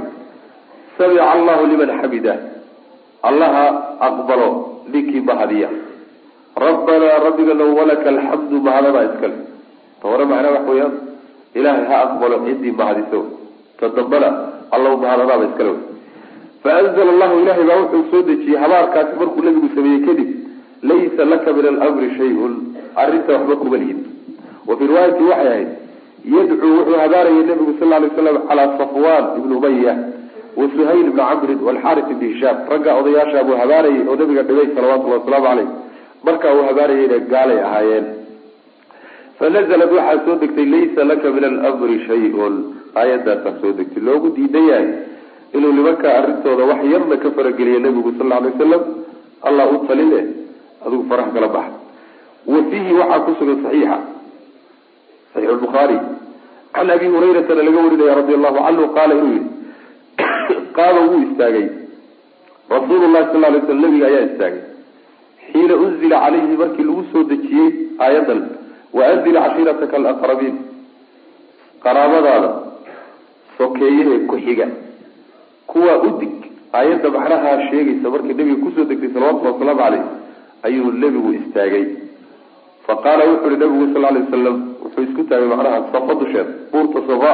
[0.99, 2.35] Samica allahu liman xamida
[3.31, 3.65] allaha
[4.09, 4.49] aqbalo
[4.93, 5.69] ninkii mahadiya
[6.67, 9.37] rabbanaa rabbiganow walaka alxamdu mahadadaa iskale
[10.03, 10.95] ta hore macnaa wax weeyaan
[11.59, 13.21] ilaahay ha aqbalo ciddii mahadiso
[13.81, 14.29] ta dambana
[14.77, 15.83] allow mahadadaaba iskale wey
[16.65, 20.31] faanzla allahu ilahay baa wuxuu soo dejiyey habaarkaasi markuu nabigu sameeyey kadib
[20.91, 22.55] laysa laka min alamri shay-un.
[23.03, 24.01] Arrinta waxba kuma lihid
[24.67, 25.69] wa fii riwaayati waxay ahayd
[26.35, 29.95] yadcuu wuxuu habaarayay nabigu sal lay slam calaa safwan ibni umaya
[30.59, 35.21] wa suhayl ibni camrin walxaris ibni hishaam ragga odayaasha buu habaarayay oo nabiga dhibay salawatullahi
[35.23, 35.69] wasalaamu caleyh
[36.27, 38.07] markaa uu habaarayayna gaalay ahaayeen
[39.38, 42.55] fanazlat waxaa soo degtay laysa laka min alamri shay-un
[43.01, 44.88] aayadaasaa soo degtay loogu diidan yahay
[45.57, 48.83] inuu nimankaa arrintooda wax yarna ka farageliya nabigu sal lla alay wasalam
[49.49, 50.21] allah u taline
[50.87, 51.75] adigu faraha kala baxa
[52.53, 53.99] wa fiihi waxaa ku sugan saxiixa
[55.35, 55.99] saxiix lbukhaari
[56.77, 59.43] can abi hurayratana laga warinaya radi allahu canhu qaala inuu yihi
[60.77, 61.67] qaama wuu istaagay.
[62.75, 64.63] Rasuulu llahi sal lay slam nabiga ayaa istaagay.
[65.49, 67.69] Xiina unzila calayhi markii lagu soo dejiyey
[68.05, 68.41] aayadan
[68.99, 70.57] waanzil cashiirataka alaqrabiin
[71.85, 72.51] qaraabadaada
[73.59, 74.67] sokeeyahe ku-xiga.
[75.67, 76.35] Kuwaa udig
[76.79, 80.03] aayadda macnahaa sheegaysa markii nabiga ku soo degtay salawatulli wasalaamu caleyh
[80.67, 81.85] ayuu nebigu istaagay.
[82.87, 87.01] Fa qaala wuxu uhi nabigu sal lay wasalam wuxuu isku taagay macnaha safa dusheeda buurta
[87.09, 87.31] safa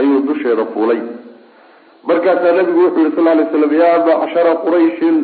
[0.00, 1.00] ayuu dusheeda fuulay
[2.08, 5.16] markaasaa nabigu wuxuu yihi sal lay slam yaa macshara qurayshin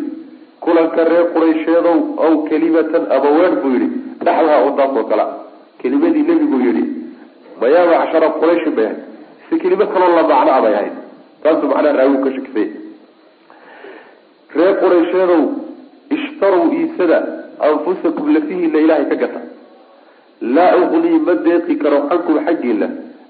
[0.65, 3.89] kulanka reer quraysheedow aw kelimatan abaweer buu yihi
[4.25, 5.25] dhaxlaha oo taas oo kale.
[5.81, 6.83] Kelimadii nebigu yihi
[7.61, 9.01] ma yaa macshara qurayshin bay ahayd.
[9.49, 10.95] Si kelimo kaloo la macno a bay ahayd.
[11.43, 12.69] Taasuu macnaha raawigu ka shakisay
[14.57, 15.43] reer quraysheedow
[16.17, 17.19] ishtarow iisada
[17.69, 19.41] anfusakum lafihiina ilaahay ka gata.
[20.57, 22.89] Laa uqnii ma deeqi karo cankum xaggiina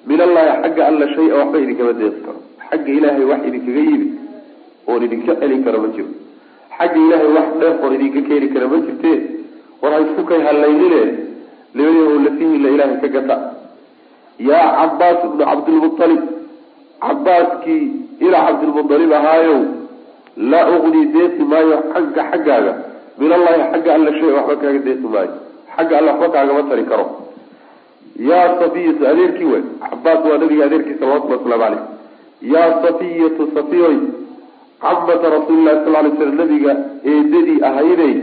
[0.08, 2.39] min allahi xagga alla shay-a waxba idinkama deeqi karo
[2.70, 4.10] xagga ilaahay wax idinkaga yimid
[4.88, 6.08] oon idinka celin karo ma jiro.
[6.78, 9.18] Xagga ilaahay wax dheef oon idinka keeni kara ma jirtee?
[9.82, 11.00] War ha isku kay hallaynine
[11.74, 13.36] labadii lafihiina ilaahay ka gata.
[14.48, 16.22] Yaa cabaas ibnu cabdilmualib
[17.04, 17.82] cabaaskii
[18.26, 19.58] ilaa cabdilmualib ahaayow
[20.52, 22.72] laa uqnii deeqi maayo xagga xaggaaga.
[23.20, 25.32] Min allahi xagga alla shay waxba kaaga deeqi maayo.
[25.76, 27.06] Xagga alla waxba kaagama tari karo.
[28.30, 31.82] Yaa safiyatu adeerkii wey cabaas waa nabiga adeerkii salawatulli waslamu caleyh
[32.42, 33.96] yaa safiyatu safiyoy
[34.80, 36.72] camata rasuulilahi sal lay slam nabiga
[37.04, 38.14] eedadii ahaydey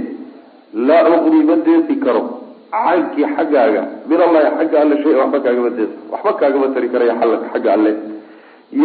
[0.73, 2.23] laa uqnii ma deeqi karo.
[2.71, 7.13] Cankii xaggaaga min allahi xagga alle shay waxba kaagama deeqi waxba kaagama tari karaya
[7.53, 7.91] xagga alle.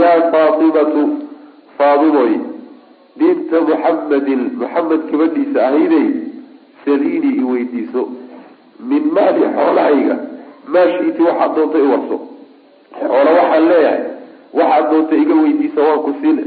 [0.01, 1.01] Yaa faatimatu
[1.79, 2.33] faadimoy
[3.19, 6.07] binta muxamedin muxamed gabadhiisa ahaydey
[6.85, 8.03] saliini i weydiiso
[8.91, 10.17] min maali xoolahayga.
[10.73, 12.17] Maa shiiti waxaad doonta i warso.
[13.01, 14.12] Waxaan leeyahay
[14.53, 16.43] waxaad doonta iga weydiisa waan ku siina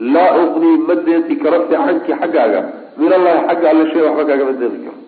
[0.00, 2.60] laa uqnii ma deeqi karo cankii xaggaaga.
[2.96, 4.98] Min allahi xagga alle shay waxba kaagama deeqi karo.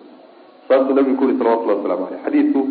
[0.67, 2.61] Saasuu nabigu ku yuri salawatullah waslamu aleyh xadiidku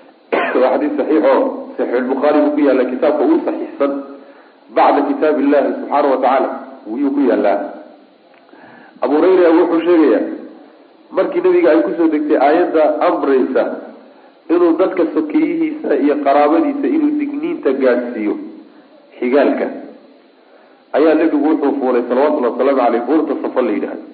[0.60, 1.42] waa xadiis saxiix oo
[1.76, 3.92] saxiixulbukhaari buu ku yaalla kitaabka ugu saxiixsan
[4.76, 6.48] bacda kitaab illahi subxaana wa tacaala
[6.86, 7.58] wuyuu ku yaallaa.
[9.04, 10.24] Abu hurayra wuxuu sheegayaa
[11.16, 13.62] markii nabiga ay ku soo degtay aayadda amraysa
[14.50, 18.34] inuu dadka sokeyihiisa iyo qaraabadiisa inuu digniinta gaadhsiiyo
[19.18, 19.66] xigaalka
[20.96, 24.04] ayaa nebigu wuxuu fuulay salawatullhi wasalaamu caleyh buurta safa la yidhahdo.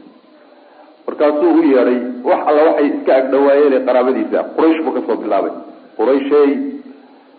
[1.06, 4.38] Markaasuu u yeedhay wax alla waxay iska agdhawaayeen ee qaraabadiisa.
[4.56, 5.52] Quraysh buu ka soo bilaabay.
[5.98, 6.50] Qurayshey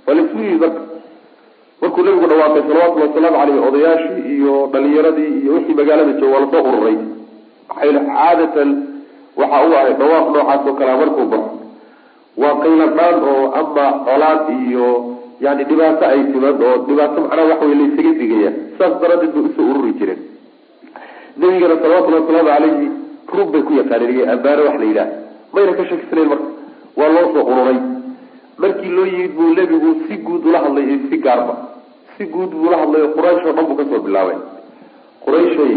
[0.06, 0.82] falisuyi marka
[1.82, 6.52] markuu nabigu dhawaaqay salawatullhi wasalaamu caleyh odayaashii iyo dhalinyaradii iyo wixii magaalada jooga waa la
[6.54, 6.98] soo ururay
[7.70, 8.70] maxay caadatan
[9.42, 11.52] waxa u ahay dhawaaq noocaas oo kalea markuu baxo
[12.42, 14.88] waa qayla dhaan oo ama colaad iyo
[15.46, 19.52] yani dhibaato ay timad oo dhibaato macnaha waxa wey laysaga digaya saas daradeed bay u
[19.58, 20.22] soo ururi jireen
[21.42, 22.88] nabigana salawatullhi wasalaamu caleyhi
[23.38, 25.10] rub bay ku yaqaaneen iyo ambaano wax la yidhaah.
[25.54, 26.48] Mayna ka shakisanayn marka.
[27.00, 27.80] Waa loo soo ururay
[28.64, 31.54] markii loo yimid buu nebigu si guud ula hadlay iyo si gaarba
[32.18, 34.38] si guud buu ula hadlay oo quraysh oo dhan buu ka soo bilaabay.
[35.26, 35.74] Qurayshay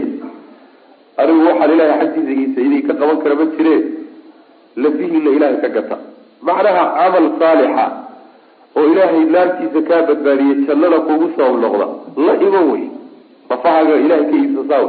[1.22, 3.74] anigu waxaan ilaahay xaggiisa idinka qaban kara ma jire
[4.84, 5.96] lafihiina ilaahay ka gata.
[6.48, 7.84] Macnaha camal saalixa
[8.76, 11.86] oo ilaahay naartiisa kaa badbaadiye jannada kugu sabab noqda.
[12.26, 12.84] La iman wey.
[13.50, 14.84] Nafahaaga ilahay ka iibsasaa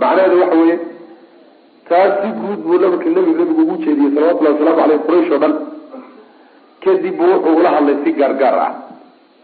[0.00, 0.76] macnaheedu waxa weeye
[1.88, 5.54] taas si guud buu nabarka nabi nabigu ugu jeediyey salawatullahi wasalaamu caleyh quraysh oo dhan.
[6.84, 8.72] Kadib buu wuxuu ula hadlay si gaargaar ah.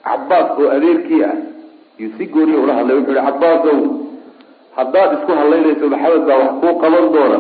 [0.06, 1.34] Cabaas oo adeerkii ah.
[2.00, 3.78] Yuu si gooniya ula hadlay wuxuu yihi cabaasow
[4.78, 7.38] haddaad isku hadlaynayso maxamed baa wax kuu qaban doona.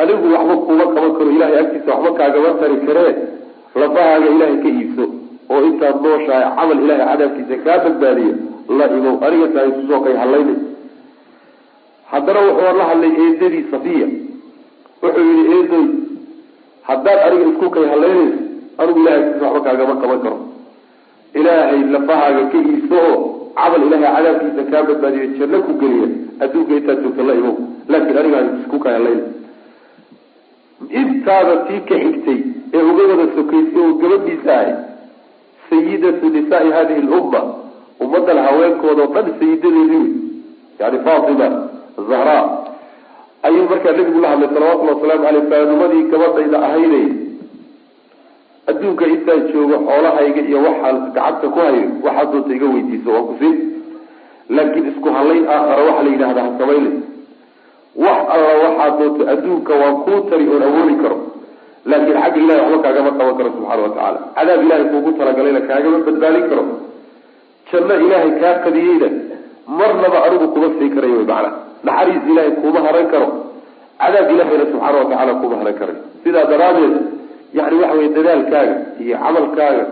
[0.00, 3.12] Anigu waxba kuuma qaban karo ilahay agtiisa waxba kaagama tari karee
[3.80, 5.04] lafahaaga ilaahay ka iibso
[5.52, 8.34] oo intaad nooshahay camal ilahay cadaabkiisa kaa badbaadiya
[8.78, 10.56] la imow aniga tahay isusoo kay hadlaynay
[12.12, 14.06] haddana wuxuu la hadlay eedadii safiya.
[15.02, 15.86] Wuxuu yihi eedoy
[16.88, 18.38] haddaad aniga isku kay hadlaynayso
[18.80, 20.38] anigu ilahay agtiisa waxba kaagama qaban karo.
[21.38, 23.16] Ilaahay lafahaaga ka iibso oo
[23.58, 26.08] camal ilahay cadaabkiisa kaa badbaadiyo janno ku geliya
[26.44, 27.54] adduunka intaad joogta la imow
[27.92, 29.24] laakiin aniga isku kay hadlayna
[31.00, 32.38] intaada tii ka xigtay
[32.76, 34.72] ee uga wada sokaysay oo gabadhiisa ahay
[35.70, 37.40] sayidatu nisaai hadihi lumma
[38.04, 40.08] ummadan haweenkooda o dhan sayidadeedii wey
[40.80, 41.48] yani fatima
[42.10, 42.38] zahra
[43.48, 47.06] ayuu markaa nabigu la hadlay salawatullhi wasalaamu aleyh faanimadii gabadhayda ahaynay.
[48.70, 53.56] Adduunka intaan joogo xoolahayga iyo waxaan gacanta ku hayo waxaad doonta iga weydiiso waan kusiin
[54.56, 56.94] laakiin isku halayn aakhara waxa la yidhahda ha samaynay
[58.04, 61.18] wax alla waxaad doonto adduunka waan kuu tari oon awoodi karo
[61.90, 66.44] laakiin xagga ilahay waxba kaagama qaban karo subxaana watacaala cadaab ilahay kuugu talagalayna kaagama badbaadin
[66.50, 66.64] karo.
[67.70, 69.08] Janno ilaahay kaa qadiyeyna
[69.78, 71.50] marnaba anigu kuma sii karayo macana
[71.86, 73.28] naxariis ilaahay kuma haran karo.
[74.02, 76.94] Cadaab ilahayna subxaana watacaala kuma haran karayo sidaa daraadeed
[77.58, 79.84] yani waxa wey dadaalkaaga iyo camalkaaga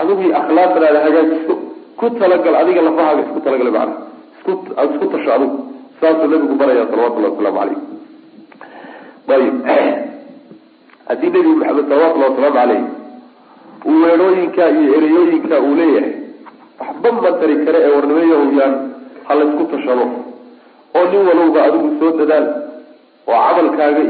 [0.00, 1.54] adigu akhlaaqdaada hagaajiso
[2.00, 3.94] ku talagal adiga lafahaaga isku talagala macana
[4.92, 5.58] isku tasho adigu
[6.00, 7.58] saasuu nabigu baraya salawatullahi wasalaamu
[9.28, 10.09] calayh ayib
[11.10, 12.82] haddii nebi maxamed salawatullahi wasalaamu caleyh
[13.90, 16.12] uu weerooyinka iyo ereyooyinka uu leeyahay
[16.80, 18.74] waxba ma tari kare ee warnimayahuyaan
[19.26, 20.04] ha laysku tashado
[20.98, 22.46] oo nin walowba adigu soo dadaal
[23.32, 24.02] oo camalkaaga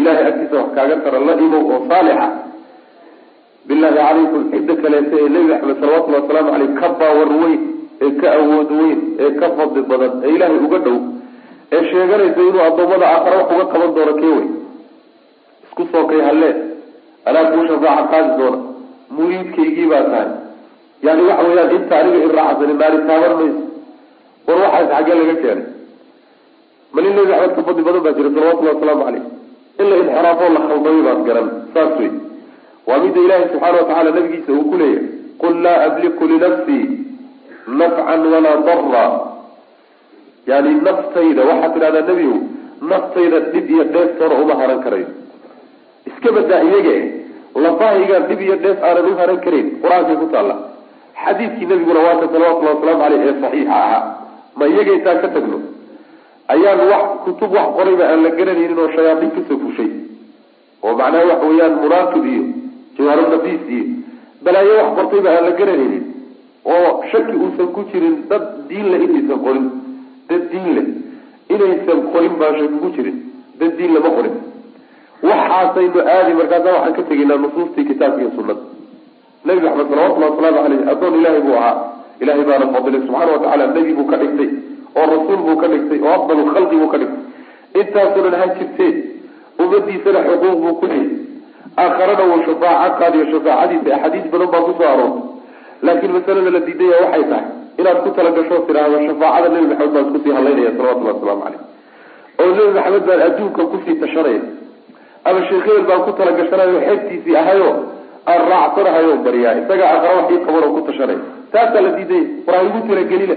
[0.00, 2.26] ilahay agtiisa wax kaaga tara la imow oo saalixa.
[3.68, 7.60] Bilaahi calaykum cidda kaleeta ee nebi maxamed salawatullahi wasalaamu caleyh ka baawar weyn
[8.04, 10.96] ee ka awood weyn ee ka fadli badan ee ilaahay uga dhow
[11.74, 14.44] ee sheeganaysa inuu addoommada aakhare wax uga qaban doono kee wey
[15.74, 16.54] isku soo kay hallee
[17.26, 18.58] anaa kuu shafaaca qaadi doona.
[19.10, 20.28] Muriidkaygii baa tahay.
[21.02, 23.62] Yani waxa weeyaan inta aniga iraacsani naari taaban mayso
[24.46, 25.66] war waxaas xaggee laga keenay.
[26.94, 29.24] Malin nebi axmed ka fadli badan baa jira salawatullahi wasalaamu caleyh
[29.80, 31.48] in la inxiraafoo la khaldamay baad garan.
[31.74, 32.10] Saas wey
[32.86, 35.08] waa midda ilaahay subxaana watacaala nabigiisa uu ku leeyahay.
[35.42, 36.86] Qul laa abliku linafsii
[37.80, 39.04] nafcan walaa dara
[40.46, 42.40] yani naftayda waxaad tidhahdaa nebigow
[42.90, 45.23] naftayda dhib iyo dheeftoona uma haran karayo
[46.10, 46.96] iska badaa iyage
[47.64, 50.54] lafahaygaan dhib iyo dheef aanan u haran karayn qur'aankay ku taalla.
[51.24, 54.02] Xadiidkii nabiguna waaka salawatullahi wasalaamu caleyh ee saxiixa ahaa
[54.58, 55.58] ma iyaga intaan ka tagno?
[56.54, 59.90] Ayaan wax kutub wax qorayba aan la garanaynin oo shayaatiin ka soo fushay.
[60.84, 62.42] Oo macnaha waxa weeyaan munaaqib iyo
[62.98, 63.84] jawaaru nafiis iyo
[64.44, 66.04] balaayo wax qortayba aan la garanaynin
[66.74, 69.66] oo shaki uusan ku jirin dad diin le inaysan qorin
[70.28, 70.86] dad diin leh
[71.54, 73.16] inaysan qorin baan shaki ku jirin
[73.60, 74.34] dad diin lama qorin
[75.22, 78.60] waxaasaynu aadi markaasa waxaan ka tegaynaa nusuustii kitaabka iyo sunnada.
[79.44, 81.76] Nabi maxamed salawatullahi wasalaamu caleyh addoon ilaahay buu ahaa.
[82.20, 84.48] Ilahay baana fadilay subxaana watacaala nebi buu ka dhigtay
[84.98, 87.22] oo rasuul buu ka dhigtay oo afdalu khalqi buu ka dhigtay.
[87.80, 88.92] Intaasoo dhan ha jirtee
[89.62, 91.10] ummadiisana xuquuq buu ku leeyay.
[91.82, 95.22] Aakharana uu shafaaco qaadiyo shafaacadiisa axaadiis badan baa ku soo aroortay
[95.86, 97.46] laakiin masalada la diidaya waxay tahay
[97.80, 101.60] inaad ku talagasho tiraahdo shafaacada nebi maxamed baan iskusii hadlaynaya salawatullahi wasalaamu caleyh
[102.40, 104.40] oo nebi maxamed baan adduunka ku sii tashanaya
[105.24, 107.68] ama sheekh hebel baan ku talagashanayo xeebtiisii ahayo
[108.30, 111.20] aan raacsanahayo baryaa isaga aakhara wax ii qaban oo ku tashanaya
[111.52, 113.36] taasaa la diidaya war ha igu talagelina.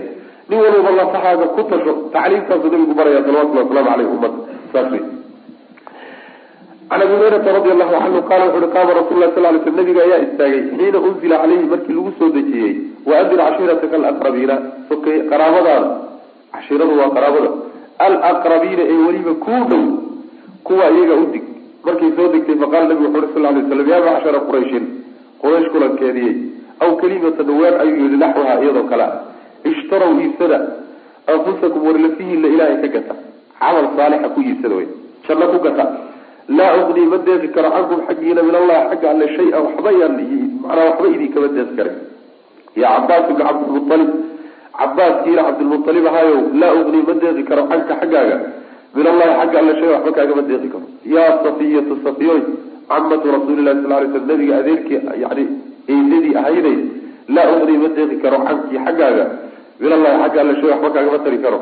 [0.49, 4.39] Nin walba lafaxaaga ku tasho tacliimtaasu nabigu baraya salawatulli waslamu aleyh ummadda.
[4.71, 5.03] Saas wey
[6.89, 9.75] can abi hurayrata radi allahu canhu qaala wuxu uhi qaama rasul lah sal ly sl
[9.79, 12.73] nabiga ayaa istaagay xiina unzila caleyhi markii lagu soo dejiyey
[13.09, 14.55] waadir cashiirataka alaqrabiina
[15.31, 15.89] qaraabadaada.
[16.55, 17.49] Cashiiradu waa qaraabada.
[18.07, 19.83] Alaqrabiina ee weliba kuu dhow
[20.63, 21.43] kuwa iyaga udig
[21.85, 24.85] markay soo degtay faqala nabigu wuxu uri sal lay slam yaa macshara qurayshin
[25.41, 26.35] quraysh kulankeediyey
[26.79, 29.03] aw kalimatan weer ayuu yihi naxwaha iyadoo kale.
[29.03, 30.57] A ishtaraw iibsada.
[31.27, 33.15] Anfusakum warlafihiinla ilaahay ka gata.
[33.59, 34.87] Camal saalixa ku iibsada wey
[35.27, 35.85] janno ku gata.
[36.47, 40.15] Laa uqnii ma deeqi karo cankum xaggiina min allahi xagga alle shay-a waxba yaan
[40.61, 41.91] manaa waxba idinkama deeqi kara
[42.77, 44.09] ya cabaas ibni cabdilmualib
[44.77, 48.37] cabaaskiina cabdilmualib ahaayow laa uqnii ma deeqi karo canka xaggaaga
[48.95, 50.85] min allahi xagga alle shay waxba kaagama deeqi karo.
[51.15, 52.41] Yaa safiyatu safiyoy
[52.89, 55.43] camatu rasuulilahi sal lay sl nabiga adeerkii yani
[55.93, 56.77] eydadii ahayday
[57.35, 59.25] laa uqnii ma deeqi karo cankii xaggaaga.
[59.79, 61.59] Min allahi xagga alle shay waxba kaagama tari karo.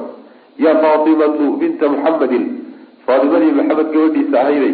[0.63, 2.45] Yaa faatimatu binta muxamedin
[3.07, 4.73] faadimadii maxamed gabadhiisa ahayday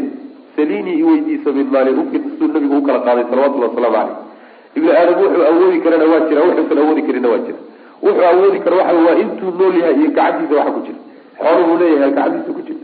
[0.56, 5.18] saliinii i weydiiso min maali ufirsuu nabigu u kala qaaday salawatulli wasalaamu caleyh ibni aadam
[5.24, 7.60] wuxuu awoodi karana waa jira wuxuusan awoodi karina waa jira.
[8.06, 11.00] Wuxuu awoodi kara waxa waa intuu nool yahay iyo gacantiisa waxa ku jira
[11.44, 12.80] xooluhuu leeyahay gacantiisa ku jira.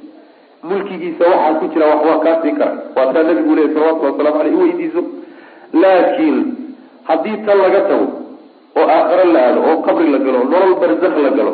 [0.69, 2.73] Mulkigiisa waxaa ku jira wax waa kaa sii kara.
[2.95, 5.01] Waa taa nabigu leeyahy salawatulli wasalamu aleyh iweydiiso
[5.81, 6.37] laakiin
[7.09, 8.07] haddii tan laga tago
[8.79, 11.53] oo aakhare la aado oo qabri la galo nolol barzakh la galo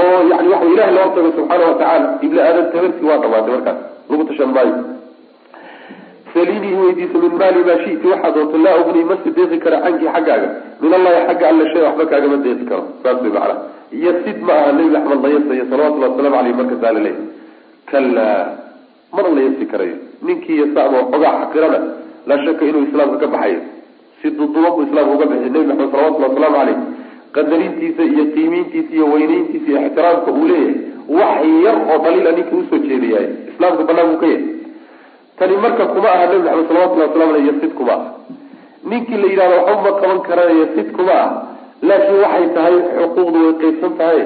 [0.00, 3.78] oo yani waxa ilahi loo tago subxaana watacaala ibni aadan tabarsi waa dhamaatay markaas.
[4.10, 4.74] Lagu tashan maayo
[6.38, 10.10] salini weydiiso min maali maa shiti waxaa doonto laa ugnii ma si deeqi kara cankii
[10.16, 10.48] xaggaaga.
[10.82, 12.82] Min allahi xagga alle shay waxba kaagama deeqi karo.
[13.02, 13.54] Saas way macana
[13.98, 17.26] iyo sid ma aha nebi axmed la yasayo salawatullahi waslamu aleyh markaasaa la leeyahy
[17.90, 18.46] kalaa
[19.16, 19.96] mana la yasi karayo.
[20.26, 21.78] Ninkii yasama xoogaa xaqirana
[22.28, 23.60] laa shaka inuu islaamka ka baxayo.
[24.22, 26.76] Si duduba buu islaamka uga bixiy nebi maxamed salawatullahi waslamu caleyh
[27.36, 30.86] qadarintiisa iyo qiimiintiisa iyo weyneyntiisa iyo ixtiraamka uu leeyahay
[31.18, 34.44] wax yar oo dhaliila ninkii u soo jeedayahay islaamka banaan buu ka yahay
[35.38, 38.02] tani marka kuma aha nebi maxamed salawatullahi waslamu aleyh sid kuma ah
[38.90, 41.28] ninkii la yidhahdo waxba ma qaban karanayo sid kuma ah
[41.88, 44.20] laakiin waxay tahay xuquuqdu way qeybsan tahay.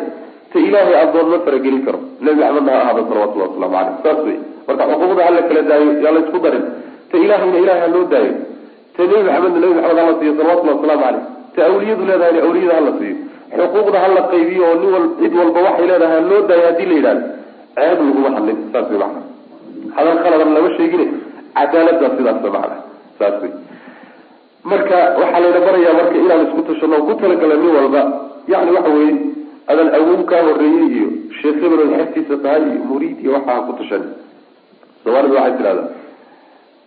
[0.53, 1.99] Ta ilaahay adoon ma faragelin karo.
[2.25, 6.13] Nebi maxamedna ha ahaada salawatullahi waslamu caleyh saas wey marka xuquuqda hala kala daayo yaa
[6.17, 6.65] la isku darin.
[7.11, 8.33] Ta ilaahayna ilahay ha loo daayo.
[8.97, 11.25] Ta nebi maxamedna nebi maxamed hala siiyo salawatullahi waslamu caleyh
[11.57, 13.17] ta awliyadu leedahay awliyada hala siiyo
[13.59, 17.25] xuquuqda hala qaybiyo oo nin cid walba waxay leedahay ha loo daayo haddii la yidhahdo
[17.77, 19.32] ceeb laguma hadlin saas wey macana
[19.97, 21.07] hadal khaladan lama sheegine.
[21.57, 22.77] Cadaalada sidaas macana
[23.19, 23.53] saas wey
[24.71, 28.03] marka waxaa layna barayaa marka inaan isku tashano ku talagala nin walba.
[28.53, 29.13] Yani waxa weye
[29.71, 31.07] adan awow kaa horeeyey iyo
[31.41, 34.05] sheekh hebel xertiisa tahay iyo muriid iyo waxaa ku tashan.
[35.05, 35.89] Soomaalida waxay tirahdaa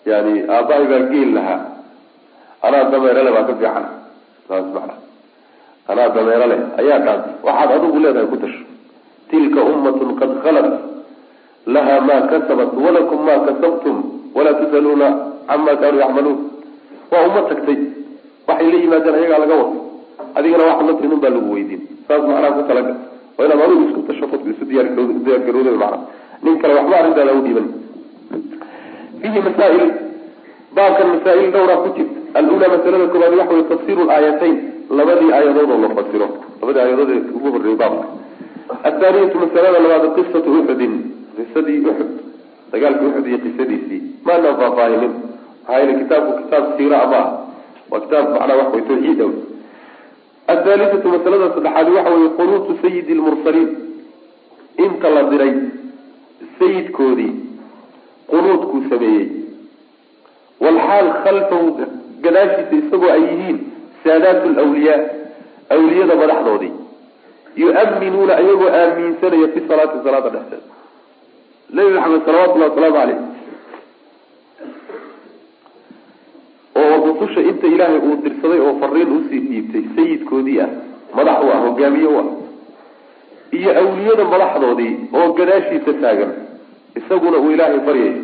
[0.10, 1.60] yani aabbahay baa geel lahaa.
[2.66, 3.86] Anaa dameerale baa ka fiican.
[4.48, 4.96] Saas macna.
[5.92, 8.64] Anaa dameero leh ayaa dhaantay waxaad adigu leedahay ku tasho
[9.30, 10.68] tilka ummatun qad khalat
[11.66, 13.96] laha ma kasabat walakum ma kasabtum
[14.36, 15.08] walaa tusaluuna
[15.50, 16.38] cama kaanuu yacmaluun
[17.12, 17.78] waa uma tagtay
[18.48, 19.78] waxay la yimaadeen ayagaa laga wato
[20.38, 22.94] adigana waxaad la timin baa lagu weydiin saas macnaha ku talaga
[23.38, 25.98] waa inaad adigu isku tasho qofka isu diyaargarooda macna
[26.46, 27.68] nin kale waxba arrintaada u dhiiban
[29.22, 29.84] fihi masaail
[30.78, 34.56] baabkan masaa-il dhowraa ku jirta alula masalada koobaad waxa wey tafsiru laayatayn
[35.00, 36.28] labadii aayadood oo la fasiro
[36.62, 38.06] labadii aayadood ee ugu horreeyay baabka
[38.90, 40.94] athaaniyatu masalada labaad qisatu uxudin
[41.38, 42.10] qisadii uxud
[42.72, 44.02] dagaalkii uxud iyo qisadiisii.
[44.26, 47.22] Maanaan faahfaahinin maxaa yeele kitaabku kitaab siira ama
[47.92, 49.32] waa kitaab macnaa wax way tawxiid aw
[50.54, 53.70] athaalithatu masalada saddexaad waxa weye qunuutu sayidi lmursaliin
[54.86, 55.54] inta la diray
[56.60, 57.34] sayidkoodii
[58.32, 59.28] qunuudkuu sameeyey.
[60.64, 61.68] Walxaal khalfahu
[62.24, 63.58] gadaashiisa isagoo ay yihiin
[64.04, 65.00] saadaatu lwliyaa
[65.76, 66.74] awliyada madaxdoodii.
[67.64, 70.64] Yuaminuuna ayagoo aaminsanaya fi salaati salaada dhexdeeda
[71.74, 73.20] nabi maxamed salawatullahi wasalaamu caleyh
[76.76, 80.70] oo rususha inta ilaahay uu dirsaday oo fariin u sii dhiibtay sayidkoodii ah
[81.18, 82.28] madax u ah hogaamiye u ah
[83.58, 86.32] iyo awliyada madaxdoodii oo gadaashiisa taagan
[87.00, 88.16] isaguna uu ilaahay baryayo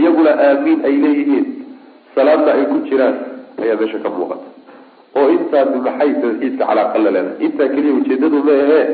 [0.00, 1.46] iyaguna aamiin ay leeyihiin
[2.14, 3.16] salaadna ay ku jiraan
[3.62, 4.46] ayaa meesha ka muuqata.
[5.18, 8.84] Oo intaasi maxay tawxiidka calaaqa la leedahay intaa keliya ujeedadu ma ahee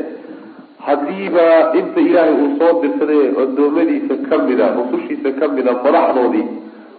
[0.86, 1.46] hadiiba
[1.78, 6.46] inta ilaahay uu soo dirsaday adoomadiisa kamida rusushiisa kamida madaxdoodii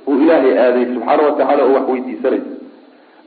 [0.08, 2.50] uu ilaahay aaday subxaana watacala oo wax weydiisanaysa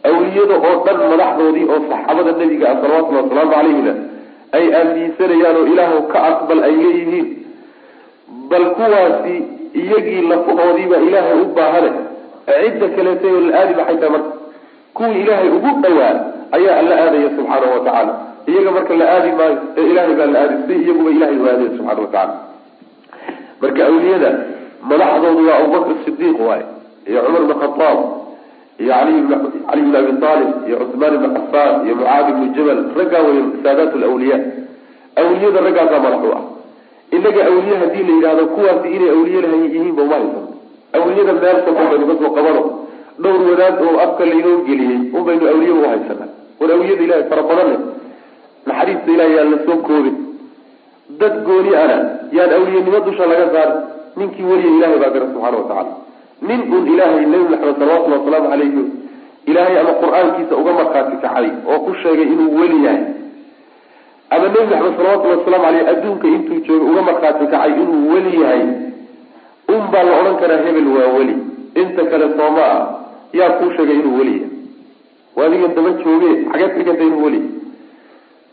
[0.09, 3.95] awliyada oo dhan madaxdoodii oo saxaabada nebiga ah salawatullhi wasalaamu calayhina
[4.59, 7.27] ay aaminsanayaan oo ilaahu ka aqbal ay leeyihiin.
[8.51, 9.35] Bal kuwaasi
[9.81, 11.91] iyagii lafahoodiiba ilaahay u baahane.
[12.47, 14.31] Cidda kaleetay oo la aadi maxay tahay marka?
[14.97, 16.15] Kuwii ilaahay ugu dhawaa
[16.57, 18.15] ayaa la aadaya subxaanahu watacaala
[18.51, 21.71] iyaga marka la aadi maayo ee ilaahay baa la aadi si iyaguba ilahay u aadaya
[21.77, 22.35] subxana watacaala
[23.63, 24.31] marka awliyada
[24.91, 26.65] madaxdoodu waa abubakr sidiiq waaye
[27.09, 27.99] iyo cumar bn khataab
[28.83, 29.13] iyo ali
[29.69, 33.93] cali bn abi aalib iyo cuثmaan ibn xafaan iyo mucaadi bnu jabal raggaa wey saadaat
[34.03, 34.37] lawliya
[35.21, 36.43] awliyada raggaasaa madax u ah.
[37.17, 40.47] Inaga awliye haddii la yidhahdo kuwaasi inay awliye laha yihiinba uma haysan
[40.99, 42.63] awliyada meel sabon baynu ka soo qabano.
[43.23, 46.27] Dhowr wadaad oo afka laynoo geliyey un baynu awliye u haysana
[46.61, 47.81] war awliyada ilahay fara badan leh
[48.67, 50.17] naxariista ilahay yaan la koobin.
[51.21, 51.97] Dad gooni ana
[52.33, 53.81] yaan awliyenimo dusha laga saarin
[54.17, 55.93] ninkii weliya ilahay baa gara subxana watacala
[56.43, 58.85] nin un ilaahay nebi maxamed salawatullhi wasalaamu calayhi
[59.47, 63.03] ilaahay ama qur'aankiisa uga markhaati kacay oo ku sheegay inuu weli yahay.
[64.31, 68.63] Ama nebi maxamed salawatullhi wasalaamu aleyh adduunka intuu joogay uga markhaati kacay inuu weli yahay.
[69.75, 71.37] Un baa la odhan karaa hebel waa weli.
[71.83, 72.83] Inta kale sooma ah
[73.33, 74.51] yaa kuu sheegay inuu weli yahay.
[75.37, 77.41] Waa adigan daba jooge xageed xiganta inuu weli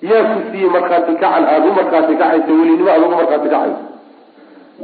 [0.09, 3.81] yaa ku siiyey markhaati kacan aada u markhaati kacaysa welinimo aada uga markhaati kacayso.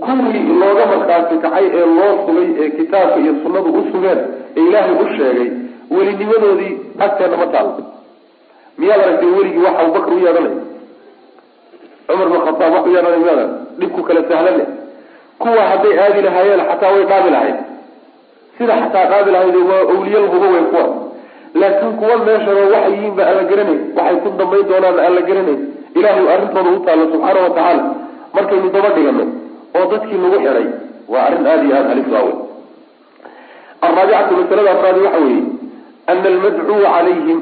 [0.04, 4.20] Kuwii looga markhaati kacay ee loo sugay ee kitaabka iyo sunnadu u sugeen
[4.58, 5.50] ee ilaahay u sheegay
[5.96, 6.74] welinimadoodii
[7.06, 7.72] agteena ma taalo
[8.80, 10.56] miyaad aragtay weligii wax abubakar u yeedhanay?
[12.08, 14.66] Cumar bin khataab wax u yeedhanay miyaad arag dhibku kala sahlane.
[15.42, 17.58] Kuwa hadday aadi lahaayeen xataa way dhaabi lahayd
[18.58, 20.86] sida xataa dhaabi lahayd waa awliye lahuba wey kuwa
[21.62, 25.22] laakiin kuwa meeshaba waxay yihiin ba aan la garanay waxay ku dambayn doonaan aan la
[25.30, 25.58] garanay
[25.98, 27.84] ilaahay arrintooda u taalo subxaana wa tacaala.
[28.36, 29.24] Markaynu daba dhigano
[29.78, 30.68] oo dadkii lagu xiday
[31.12, 32.34] waa arrin aada iyo aada halis waawe
[33.88, 35.44] araabicatu masalada afraadi waxa weeye
[36.12, 37.40] ana almadcuwa calayhim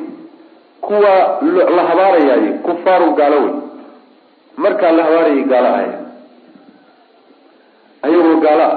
[0.85, 1.11] kuwa
[1.77, 3.53] la habaarayaaye kufaaru gaalo wey
[4.63, 5.89] markaa la habaarayay gaalo ahay
[8.05, 8.75] ayagoo gaalo ah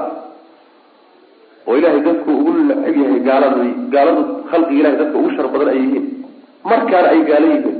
[1.69, 3.59] oo ilahay dadku ugu necab yahay gaaladu
[3.95, 6.05] gaaladu khalqiga ilahay dadka ugu shar badan ay yihiin.
[6.71, 7.77] Markaana ay gaalo yihiin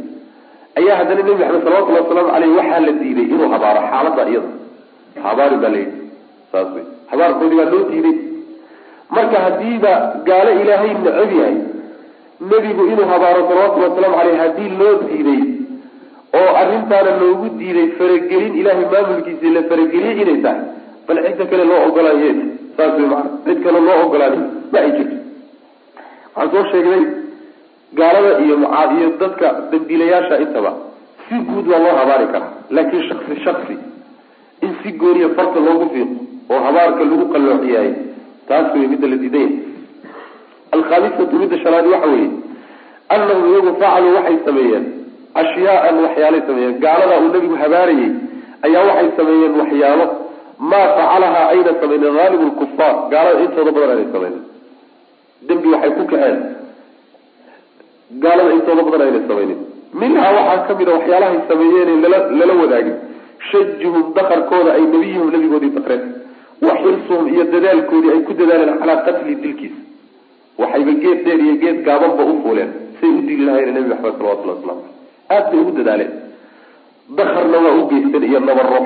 [0.79, 4.49] ayaa haddana nebi maxamed salawatullahi wasalaamu caleyh waxaa la diiday inuu habaaro xaalada iyada.
[5.27, 5.97] Habaari baa layidhi
[6.51, 8.15] saas wey habaarkoodii baa loo diiday.
[9.15, 9.93] Marka hadiiba
[10.29, 11.55] gaalo ilaahay necab yahay
[12.51, 15.41] nebigu inuu habaaro salawatullhi wasalaamu caleyh haddii loo diiday
[16.39, 20.61] oo arrintaana loogu diiday faragelin ilaahay maamulkiisa la farageliyey inay tahay
[21.07, 22.31] bal cidda kale loo ogolaaye
[22.80, 22.93] saas
[23.45, 25.15] cid kale loo ogolaaday ma ay jirto.
[26.36, 27.01] Waxaan soo sheegnay
[27.99, 30.71] gaalada iyo mucaad iyo dadka dambiilayaasha intaba
[31.27, 32.51] si guud waa loo habaari karaa.
[32.75, 33.75] Laakiin shaksi shaksi
[34.65, 36.15] in si gooniya farta loogu fiiqo
[36.53, 37.93] oo habaarka lagu qalloociyaayo
[38.47, 39.59] taas wey midda la diidanya
[40.75, 42.30] alkhaamisatu midda shanaad waxa weeye
[43.15, 44.86] annahum iyagu facaluu waxay sameeyeen
[45.41, 46.75] ashyaaan waxyaalay sameeyeen.
[46.86, 48.11] Gaaladaa uu nabigu habaarayay
[48.67, 50.05] ayaa waxay sameeyeen waxyaalo
[50.60, 54.43] maa facalahaa ayna samaynin haalibu lkufaar gaalada intooda badan aynay samaynin
[55.47, 56.38] dembi waxay ku kaceen.
[58.24, 59.60] Gaalada intooda badan aynay samaynin
[60.01, 62.01] minhaa waxaa ka mid a waxyaalahay sameeyeen
[62.39, 62.97] lala wadaagin
[63.51, 66.03] shajuhum dakarkooda ay nebiyuhum nabigoodii dakreen
[66.66, 69.80] wa xirsuhum iyo dadaalkoodii ay ku dadaaleen calaa qatli dilkiisa
[70.62, 72.72] waxayba geed dheer iyo geed gaabanba u fuuleen.
[72.99, 74.84] Say u dili lahayen nebi maxamed salawatullah waslamu
[75.36, 76.12] aad bay ugu dadaaleen.
[77.20, 78.80] Dakarna waa u geysteen iyo nabaro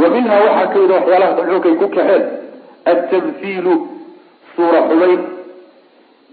[0.00, 2.24] wa minhaa waxaa ka mid a waxyaalaha xunkay ku kaxeen
[2.92, 3.74] atamhiilu
[4.56, 5.20] suura xumayn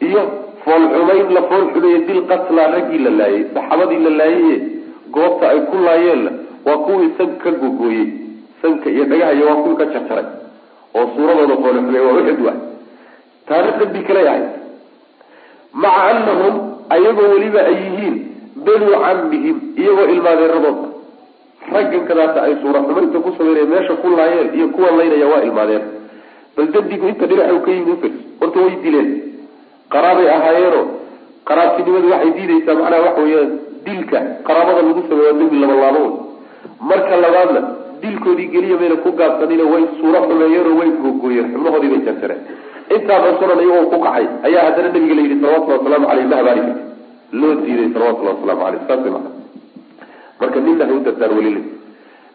[0.08, 0.22] iyo
[0.64, 4.58] fool xumayn la fool xumeeye dil qatlaa raggii la laayay saxaabadii la laayaye
[5.18, 6.32] goobta ay ku laayeenna
[6.68, 8.08] waa kuwii sanka ka gogooyey
[8.62, 10.28] sanka iyo dhagahayo waa kuwii ka jarjaray
[10.98, 12.60] oo suuradooda fool xumeeye waa uxid waay
[13.50, 14.44] taana dambi kale ahay
[15.84, 16.56] maca anahum
[16.96, 18.16] ayagoo weliba ay yihiin
[18.66, 20.79] banuu cambihim iyagoo ilmaadeeradooda
[21.74, 25.84] raggan kadaata ay suura xumaynta ku sameynaya meesha ku laayeen iyo kuwa laynaya waa ilmaadeen.
[26.56, 29.10] Bal dembigu inta dhinac ka yimid ufir horta way dileen.
[29.94, 30.86] Qaraabay ahaayeenoo
[31.50, 33.50] qaraabtinimadu waxay diideysaa macnaha waxa weeyaan
[33.86, 36.04] dilka qaraabada lagu sameeya dembi labalaabo
[36.90, 37.62] marka labaadna
[38.02, 42.42] dilkoodii geliya mayna ku gaabsanina way suuro xumeeyeenoo way googooyeen xubnahoodii bay jarjareen.
[42.96, 44.26] Intaa dhansunan iyagoo ku kacay.
[44.48, 46.84] Ayaa haddana nabiga la yidhi salawatullhi wasalaamu caleyh ma habaari karti
[47.42, 49.39] loo diiday salawatullahi wasalaamu caleyh saas macana
[50.42, 51.62] marka ninna ha u dardaar welile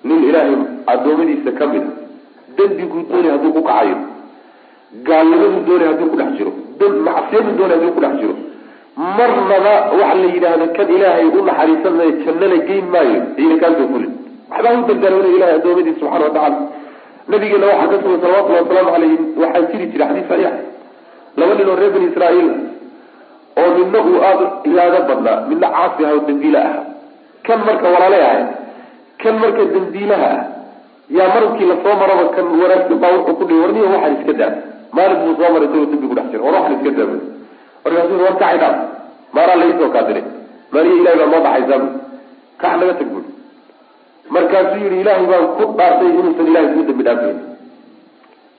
[0.08, 0.56] nin ilaahay
[0.92, 1.92] adoomadiisa ka mid a
[2.58, 3.96] dembiguu doonay hadduu ku kacayo.
[5.06, 6.52] Gaalnimaduu doonay hadduu ku dhex jiro.
[7.06, 8.34] Macsiyaduu doonay hadduu ku dhex jiro.
[8.96, 11.94] Marnaba waxa la yidhaahda kan ilaahay u naxariisan
[12.24, 14.12] jannana geyn maayo iyna kaasoo fulin.
[14.50, 16.58] Waxbaa u dardaarmana ilahay adoomadiisa subxana watacala
[17.32, 20.52] nabigeena waxaa ka sugan salawatullahi wasalaamu caleyh waxaa jiri jira xadiis saxiixa
[21.38, 22.50] laba nin oo reer bani israa'iil
[23.60, 26.80] oo midna uu aada ilaado badnaa midna caasi aha oo dambiile aha
[27.46, 28.42] kan marka walaalay ahay
[29.22, 30.42] kan marka dambiilaha ah
[31.16, 34.50] yaa markii la soo maraba kan wanaagsan baa wuxuu ku dhihi warniya waxaan iska daa
[34.96, 37.08] maalin buu soo maray isagoo dambi ku dhex jira war waxaan iska daa
[37.84, 38.76] markaasuu war kacay dhaaf
[39.36, 40.24] maanaa laisoo kaadiray
[40.72, 41.88] maaliya ilahay baa noo dhaxaysaa bu
[42.62, 43.24] kax naga tag bui
[44.36, 47.38] markaasuu yihi ilaahay baan ku dhaartay inuusan ilahay kuu dambi dhaafin.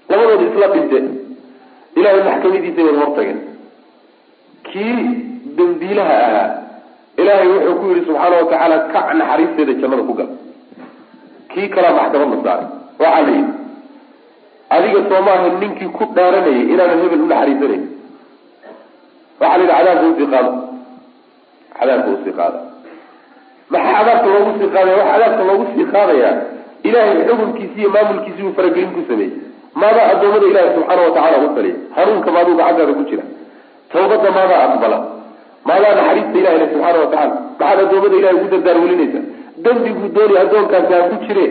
[0.09, 0.97] Labadooda isla dhinte.
[1.99, 3.39] Ilahay maxkamadiisa bay hortageen.
[4.67, 4.97] Kii
[5.57, 6.47] dambiilaha ahaa
[7.21, 10.29] ilaahay wuxuu ku yihi subxaana watacaala kac naxariisteeda jannada ku gal.
[11.51, 12.67] Kii kalaa maxkamad la saaray
[12.99, 13.53] waxaa la yidhi
[14.75, 17.83] adiga soomaaha ninkii ku dhaaranayay inaanan hebel u naxariisanayn
[19.39, 20.51] waxaa la yidhi cadaabka u sii qaado.
[21.77, 22.59] Cadaabka u sii qaada.
[23.73, 24.97] Maxaa cadaabka loogu sii qaadaya?
[24.99, 26.33] Waxa cadaabka loogu sii qaadayaa
[26.87, 29.33] ilaahay xukunkiisi iyo maamulkiisi uu faragelin ku sameeyey.
[29.81, 33.23] Maadaa addoommada ilaahi subxaana watacala u taliya hanuunka maaduu gacantaada ku jira.
[33.91, 34.97] Tawbadda maadaa aqbala
[35.67, 39.19] maadaa naxariista ilahina subxaana watacala maxaad addoommada ilahay ugu dardaar welinaysa.
[39.63, 41.45] Dembiguu doonay addoonkaasi ha ku jire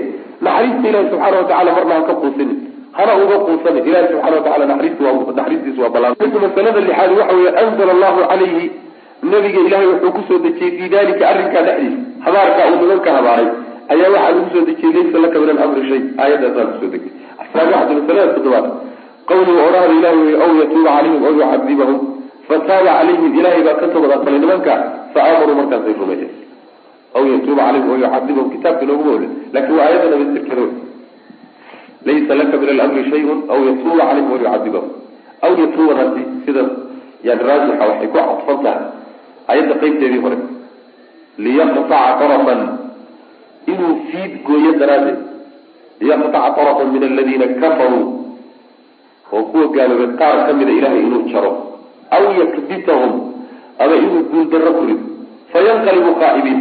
[0.47, 2.59] naxariista ilahi subxaana watacala marna ha ka quusinin
[2.99, 3.83] hana uga quusanin.
[3.91, 6.15] Ilahi subxana watacala naxariistiisa waa ballaan
[6.47, 8.71] masalada lixaad waxa weeye anzala allahu calayhi
[9.33, 12.01] nabiga ilahay wuxuu ku soo dejiyey fii dalika arrinkaa dhexdiisa.
[12.25, 13.49] Habaarkaa uu nimanka habaaray
[13.93, 16.03] ayaa waxaa lagu soo dejiyey laysa laka min alamri shay.
[16.23, 16.91] Aayadaasaa ku soo
[17.43, 18.67] asaabixatu masalada toddobaad.
[19.31, 22.14] Qawligu odhahda ilahi wey aw yatuuba calayhim aw yucadibahum
[22.49, 24.75] fataaba calayhim ilahay baa ka toobad aqbalay nimanka
[25.15, 26.33] fa aamaruu markaasay rumeeyeen.
[27.17, 30.73] Aw yatuuba calayhim aw yucadibahum kitaabka nooguma olin laakiin waa aayadda nabasirkeeda wey
[32.09, 34.91] laysa laka min alamri shayun aw yatuuba calayhim aw yucadibahum
[35.45, 36.63] aw yatuubadaasi sida
[37.29, 38.83] yani raajixa waxay ku cadfan tahay.
[39.53, 40.37] Ayadda qaybteedii hore.
[41.45, 42.61] Liyaqtaca tarafan.
[43.73, 45.19] Inuu fiid gooyo daraaddeed.
[46.01, 48.05] Liyaqtaca tarafan min aladiina kafaruu
[49.35, 51.53] oo kuwa gaaloobay qaar ka mida ilahay inuu jaro
[52.17, 53.13] aw yakbitahum
[53.83, 55.05] ama inuu guuldarro ku rido
[55.53, 56.61] fayanqalibu qaa'ibiin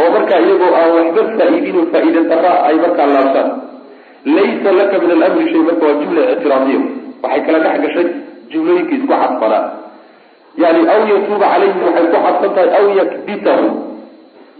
[0.00, 3.48] oo markaa iyagoo aan waxba faa-iidin daraa ay markaa laabtaan
[4.36, 6.80] laysa laka min alamri shay marka waa jumla ictiraadiya
[7.22, 8.06] waxay kala dhex gashay
[8.52, 9.64] jumlooyinka isku cadfanaa
[10.62, 13.70] yani aw yatuuba calayhim waxay ku cadsan tahay aw yakbitahum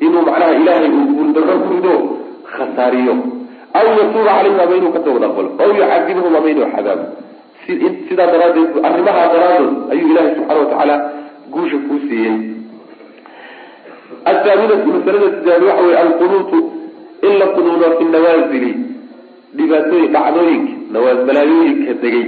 [0.06, 1.94] inuu macnaha ilaahay uu guuldarro ku rido
[2.52, 3.14] khasaariyo
[3.80, 7.04] aw yatuuba calayhim ama inuu ka toobad aqbalo aw yucadibahum ama inuu xadaabo
[8.08, 10.96] sidaa daraadeed arrimaha daraadood ayuu ilahay subxana watacaala
[11.54, 12.36] guusha kuu siiyey.
[14.30, 16.58] Athaaminatu masalada sideed waxa wey alqunuutu
[17.26, 18.70] in la qunuudo fi nawaazili
[19.58, 22.26] dhibaatooyin dhacdooyinka nawaa balaayooyinka degay.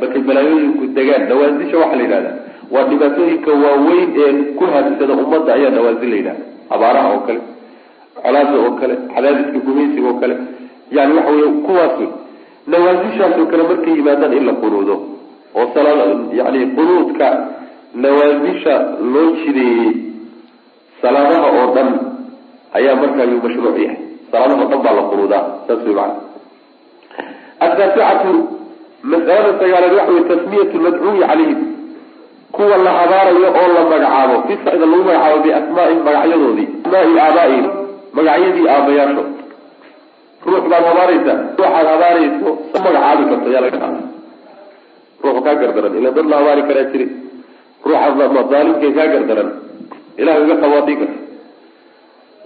[0.00, 2.30] Markay balaayooyinku degaan nawaasisha waxaa la yidhahda
[2.74, 6.42] waa dhibaatooyinka waaweyn ee ku haabsada ummadda ayaa nawaasil la yidhahda
[6.74, 7.40] abaaraha oo kale
[8.22, 10.34] colaada oo kale cadaadiska gumaysiga oo kale.
[10.96, 11.98] Yani waxa wey kuwaas
[12.66, 14.94] nawaasishaasoo kale markay yimaadaan in la qunuudo
[15.54, 15.68] oo
[16.32, 17.26] yani qunuudka
[17.94, 18.74] nawaasisha
[19.14, 19.92] loo jideeyey
[21.02, 21.90] salaadaha oo dhan
[22.72, 23.96] ayaa markaa yuu mashruuc yahay.
[24.30, 26.14] Salaadaha o dhan baa la qunuudaa saas wey maana
[27.60, 28.32] ataasicatu
[29.02, 31.60] masalada sagaaleed waxa wey tasmiyatu lmadcuuyi calayhim.
[32.52, 34.42] Kuwa la habaarayo oo la magacaabo.
[34.48, 37.66] Fisida lagu magacaabo biasmaa'ihim magacyadoodii asmaai aabaaihim
[38.12, 39.24] magacyadii aabayaasho
[40.46, 42.48] ruux baad habaaraysa ruuxaad habaarayso
[42.84, 44.00] magacaabi karto yaa laga qaada
[45.24, 47.06] ruux kaa gardaran ila dad la habaari karaa jiri
[47.86, 49.50] ruuxa daalimkee kaa gardaran
[50.20, 51.18] ilahay uga qabaadii karta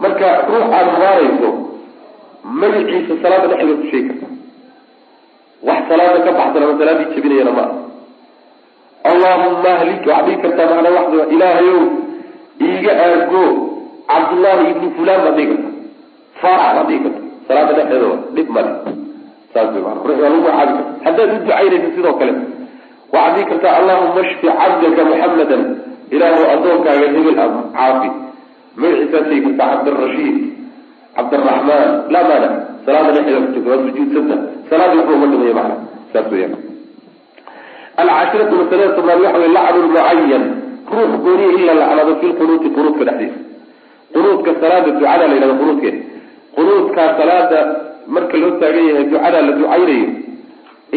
[0.03, 1.51] marka ruux aada habaarayso
[2.45, 4.27] magaciisa salaada dhexdeeda ku sheegi karta.
[5.67, 7.65] Wax salaada ka baxsan ama salaadii jebinayana ma.
[9.11, 11.81] Allahuma ahlik waxaad dhigi kartaa macnaa waxda ilaahayow
[12.67, 13.45] iiga aargo
[14.11, 15.71] cabdullahi ibni fulan baad dhigi karta.
[16.41, 18.73] Faarax baad dhigi karta salaada dhexdeeda dhib male
[19.53, 20.67] saas waa
[21.33, 22.33] ducaynaysa sidoo kale
[23.13, 25.63] waxaad dhigi kartaa allahuma shfi cabdaka muxamadan
[26.15, 27.37] ilaahu addoonkaaga hebel
[27.77, 28.09] caafi.
[28.81, 30.37] Magaciisaad sheegi kartaa cabdirashiid
[31.17, 32.49] cabdiraxmaan laa maana.
[32.85, 34.37] Salaada dhexdeeda ku jirta waad sujuudsanta
[34.71, 35.77] salaadii waxba uma dhimaya macna.
[36.13, 36.55] Saas weeyaan.
[38.03, 40.45] Alcashiratu masalada tobnaad waxa wey lacnu lmucayan
[40.95, 43.41] ruux gooniya in la lacnado fi lqunuuti qunuudka dhexdiisa.
[44.15, 45.99] Qunuudka salaada ducada la yidhahdo qunuudkeeda
[46.59, 47.61] qunuudkaa salaada
[48.15, 50.09] marka loo taagan yahay ducada la ducaynayo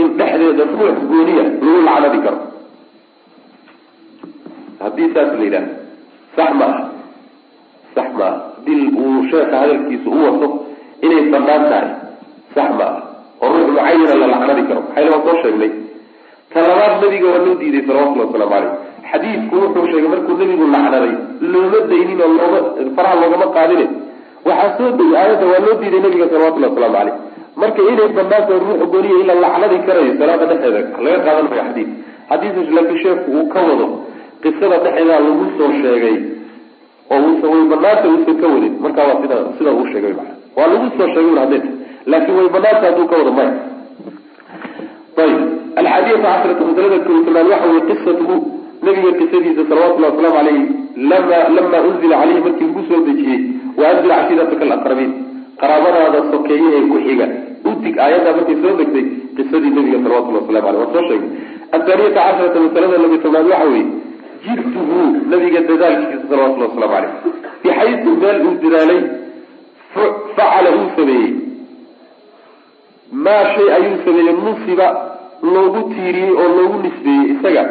[0.02, 2.40] in dhexdeeda ruux gooniya lagu lacnadi karo.
[4.82, 5.74] Haddii saas la yidhahdo
[6.36, 6.84] sax ma aha.
[7.96, 8.38] Sax ma aha.
[9.02, 10.48] Uu sheeka hadalkiisa u wato
[11.06, 11.90] inay bannaan tahay
[12.56, 12.88] sax ma
[13.44, 14.82] oo ruux mucayana la lacnadi karo.
[14.88, 15.72] Maxayna waan soo sheegnay?
[16.54, 18.72] Talabaad nabiga waa loo diiday salawatulli wasalaamu caleyh
[19.12, 21.14] xadiidku wuxuu sheegay markuu nabigu lacnaday
[21.54, 22.60] looma daynin oo looma
[22.96, 23.86] faraha loogama qaadine
[24.50, 27.16] waxaa soo degay aayadda waa loo diiday nabiga salawatulli wasalaamu caleyh
[27.62, 31.90] marka inay banaantahay ruuxa gooniya in la lacnadi karayo salaada dhexeeda laga qaadan mayo xadiid
[32.30, 33.88] xadiis laakiin sheekhu uu ka wado
[34.44, 36.18] qisada dhexeedaa lagu soo sheegay
[37.14, 40.88] oo way banaanta uusan ka wadin markaa waa sida sida uu sheegay maa waa lagu
[40.98, 41.62] soo sheegay hadee
[42.12, 43.54] laakiin way banaanta hadduu ka wado maya.
[45.24, 45.40] Ayib
[45.80, 48.36] alxaadiyata cashrata masalada kutobnaad waxa weye qisatuhu
[48.86, 50.62] nabiga qisadiisa salawatullahi wasalaamu aleyh
[51.56, 53.42] lama unzila caleyhi markii lagu soo dejiyey
[53.82, 55.12] waanzil cashiirataka alaqrabiin
[55.62, 57.28] qaraabadaada sokeeye ee ku xiga.
[57.70, 59.06] Udig aayaddaa markay soo degtay
[59.38, 61.30] qisadii nabiga salawatulli waslamu aleyh waa soo sheegay.
[61.76, 63.86] Athaaniyata casharata masalada labi tobnaad waxa weeye
[64.46, 65.00] jidduhu
[65.34, 67.14] nabiga dadaalkiisa salawatulli waslamu aleyh
[67.64, 69.02] bixaysu meel uu dadaalay
[70.36, 71.32] facala uu sameeyey.
[73.26, 74.88] Maa shay ayuu sameeyey nusiba
[75.54, 77.26] loogu tiiriyey oo loogu nisbeeyey.
[77.36, 77.64] Isaga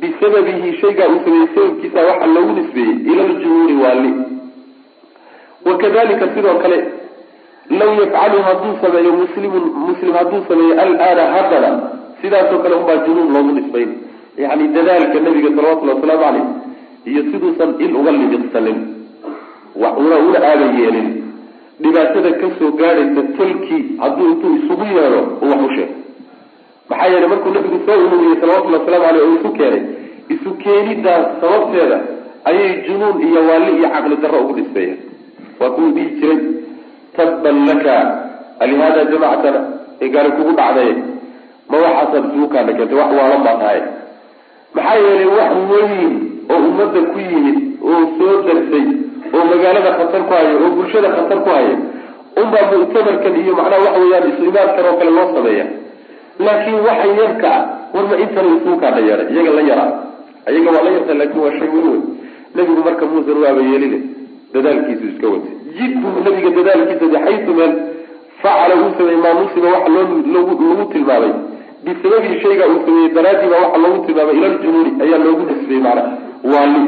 [0.00, 4.12] bisababihi shaygaa uu sameeyey sababkiisa waxaa loogu nisbeeyey ila ljuhuuri waali
[5.64, 6.78] wakadalika sidoo kale
[7.70, 11.70] law yafcalu hadduu sameeyo muslimun muslim hadduu sameeyo alaana haddana
[12.22, 13.90] sidaasoo kale unbaa junuun loogu nisbayn.
[14.38, 16.44] Yani dadaalka nabiga salawatullhi wasalaamu caleyh
[17.10, 18.78] iyo siduusan il uga lidiqsanin
[19.76, 21.08] una una aadan yeelin.
[21.82, 25.94] Dhibaatada ka soo gaadhaysa tolkii hadduu intuu isugu yeedho u wax u sheego
[26.90, 29.82] maxaa yeelay markuu nabigu soo ururiyey salawatullhi waslamu aleyh oo isu keenay.
[30.34, 31.98] Isu keenidaas sababteeda
[32.44, 34.98] ayay junuun iyo waali iyo caqli darro ugu nisbeeyeen
[35.62, 36.38] waa kuwuu dhihi jiray
[37.16, 37.96] tabban laka.
[38.62, 39.60] Alihaada jamactana
[40.02, 40.90] ee gaari kugu dhacday
[41.70, 43.80] ma waxaasaad isugukaana keentay wax waalan baa tahay
[44.76, 46.12] maxaa yeelay wax weyn
[46.52, 47.58] oo ummadda ku yimid
[47.90, 48.84] oo soo darsay
[49.34, 51.74] oo magaalada khatar ku haya oo bulshada khatar ku haya
[52.42, 55.66] unbaa muctamarkan iyo macnaha waxa weeyaan islimaadkan oo kale loo sameeya
[56.46, 57.62] laakiin waxa yarka ah
[57.94, 59.90] warma intana isugukaana yeehay iyaga la yaraa.
[60.52, 62.00] Iyaga waa la yarta laakiin waa shay weyn wey
[62.56, 63.98] nebigu marka muusan waaba yeeline
[64.54, 67.72] dadaalkiisu iska watay jidku nabiga dadaalkiisa bixaysu meel
[68.42, 71.32] facala uu sameeyey maa nusiba waxa loo lagu tilmaamay.
[71.84, 76.02] Bisababii shayga uu sameeyey daraadiiba waxa loogu tilmaamay ila ljunuuni ayaa loogu nisbiyey macna.
[76.52, 76.82] Waali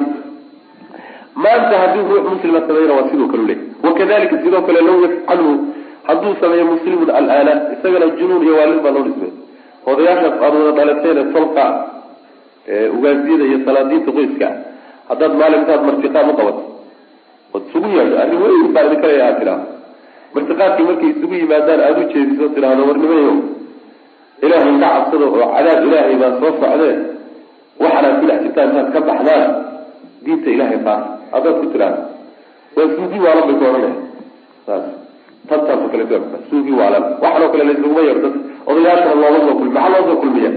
[1.42, 5.52] maanta haddii ruux muslima sameeyna waa sidoo kale leey wakadalika sidoo kale law yafcalhu
[6.08, 9.30] hadduu sameeyo muslimun alaana isagana junuun iyo waalid baa loo nisbey
[9.86, 11.64] odayaashaas aada wada dhalateen tolka
[12.96, 14.48] ugaasiyada iyo salaadiinta qoyska
[15.08, 16.62] haddaad maalintaad martiqaam u qabato
[17.54, 18.16] ood isugu yeedho.
[18.22, 19.60] Arrin weyn baa idinka leeyaha tiraa
[20.34, 23.32] martiqaadkii markay isugu yimaadaan aada u jeediso tidhaahdo warnimayo
[24.44, 26.94] ilaahay ka cabsado oo cadaab ilaahay baa soo socdee
[27.82, 29.44] waxanaad ku dhex jirtaan intaad ka baxdaan
[30.24, 32.00] diinta ilaahay qaata haddaad ku tidhaahdo
[32.76, 33.92] waa suugi waalan bay ku odhanaya
[34.66, 34.84] saas.
[35.48, 36.04] Tantaasoo kale
[36.50, 38.34] suugi waalan waxanoo kale laysuguma yeedho dad
[38.70, 40.50] odayaashana looma soo kulmi maxaa loo soo kulmiya?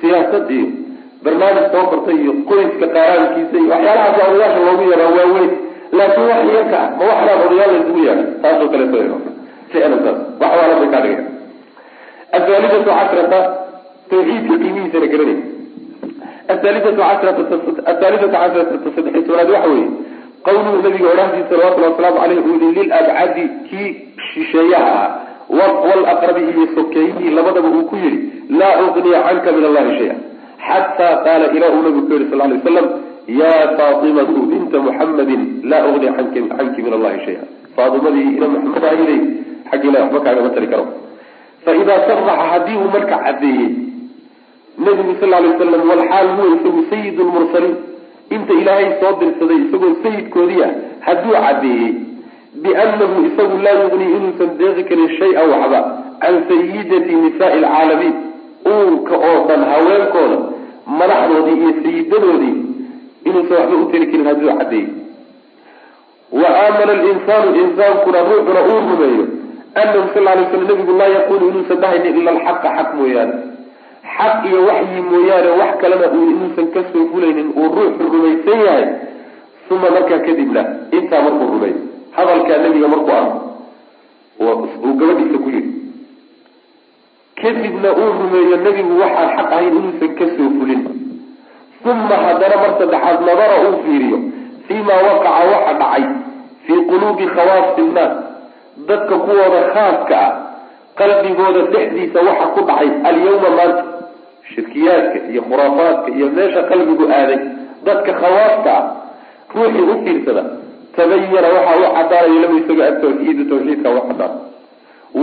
[0.00, 0.66] Siyaasad iyo
[1.24, 5.50] barnaamij soo kortay iyo qoyska qaaraankiisa iyo waxyaalahaas odayaasha loogu yeeraa waaweyn
[5.98, 8.98] laakiin wax yarka ma waxnaan odayaal laysugu yeedha taasoo kaleeto
[9.72, 9.92] ficlan
[13.22, 13.64] wax
[14.10, 15.38] tawxiidka qiimihiisana garanay
[16.52, 17.42] athaalithatu cashrata
[17.92, 18.74] athaalithatu cashrata
[19.26, 19.88] tobnaad waxa weeye
[20.46, 23.88] qawluhu nabiga odhahdiisa salawatullhi wasalaamu caleyh uu yihi lilabcadi kii
[24.28, 25.10] shisheeyaha ah
[25.88, 28.18] walaqrabi iyo sokeeyihii labadaba uu ku yihi
[28.60, 30.16] laa ugniya canka min allahi shaya
[30.68, 32.86] xataa qaala ilaa uu nabigu ku yihi sal lay waslam
[33.28, 37.42] ya faatimatu binta muxamadin laa ugni canki min allahi shaya.
[37.76, 39.20] Faatimadii ina maxamed ahayday
[39.70, 40.86] xag ilahi waxba kaagama tari karo.
[41.64, 43.68] Faidaa saraxa haddii uu marka caddeeyey
[44.78, 47.76] nabigu sal lay waslam walxaal huwa isagu sayid lmursaliin
[48.36, 50.70] inta ilaahay soo dirsaday isagoo sayidkoodii ah
[51.06, 51.90] hadduu caddeeyey
[52.64, 55.80] biannahu isagu laa yugnii inuusan deeqi karin shay-an waxba
[56.22, 58.14] can sayidati nisaai alcaalamiin.
[58.72, 60.38] Uunka oo dhan haweenkooda
[61.00, 62.54] madaxdoodii iyo sayidadoodii
[63.28, 64.88] inuusan waxba u tari karin hadduu caddeeyey
[66.40, 69.24] wa aamana alinsaanu insaankuna ruuxuna uu rumeeyo
[69.82, 73.34] anahu sal lay slam nabigu laa yaqulu inuusan dhahaynin ila alxaqa xaq mooyaane.
[74.16, 78.84] Xaq iyo waxyi mooyaane wax kalena uu inuusan ka soo fulaynin uu ruuxu rumaysan yahay
[79.70, 80.62] uma markaa kadibna
[80.96, 81.78] intaa markuu rumeeyo.
[82.16, 83.38] Hadalkaa nabiga markuu arko
[84.84, 85.70] uu gabadhiisa ku yidhi
[87.42, 90.82] kadibna uu rumeeyo nebigu waxaan xaq ahayn inuusan ka soo fulin
[91.92, 94.18] uma haddana mar saddexaad nadara uu fiiriyo
[94.68, 96.04] fii maa waqaca waxa dhacay
[96.66, 98.12] fii quluubi khawaasi innaas
[98.88, 100.30] dadka kuwooda khaaska ah
[101.00, 103.82] qalbigooda dhexdiisa waxa ku dhacay alyawma maanta
[104.54, 107.40] shirkiyaadka iyo khuraafaadka iyo meesha qalbigu aaday
[107.86, 108.84] dadka khawaaska ah
[109.54, 110.42] ruuxii u fiirsada
[110.96, 114.32] tabayana waxaa u cadaanaya lama isaga atawxiidu tawxiidka u cadaan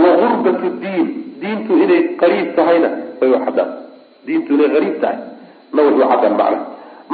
[0.02, 1.06] wa gurbatu diin
[1.42, 2.88] diintu inay qariib tahayna
[3.20, 3.70] way u cadaan
[4.26, 5.18] diintu inay qariib tahay
[5.72, 6.58] na way u cadaan macna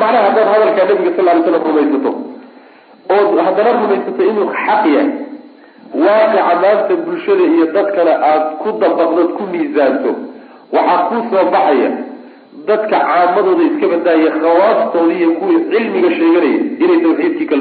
[0.00, 2.12] macnaha haddaad hadalkaa nabiga sal lay slam rumaysato
[3.16, 5.10] ood haddana rumaysato inuu xaq yahay
[6.04, 10.10] waaqica maanta bulshada iyo dadkana aada ku dabaqdood ku miisaanto
[10.76, 11.90] waxaa kuu soo baxaya
[12.68, 17.56] dadka caamadooda iska badaaya khawaastooda iyo kuwii cilmiga sheeganaya inay tawxiidkii ka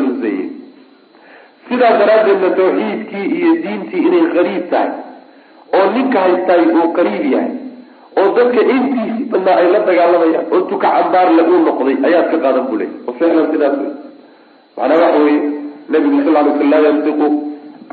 [1.70, 4.92] sidaa daraaddeedna tawxiidkii iyo diintii inay qariib tahay
[5.78, 7.67] oo ninka haystaay uu qariib yahay
[8.20, 12.64] oo dadka intiisi badnaa ay la dagaalamayaan oo tuka cambaarle uu noqday ayaad ka qaadan
[12.70, 13.92] buu leey oo ficlan sidaas wey
[14.78, 15.42] macnaa waxa weeye
[15.92, 17.28] nabigu sal ly sl laa yantiqu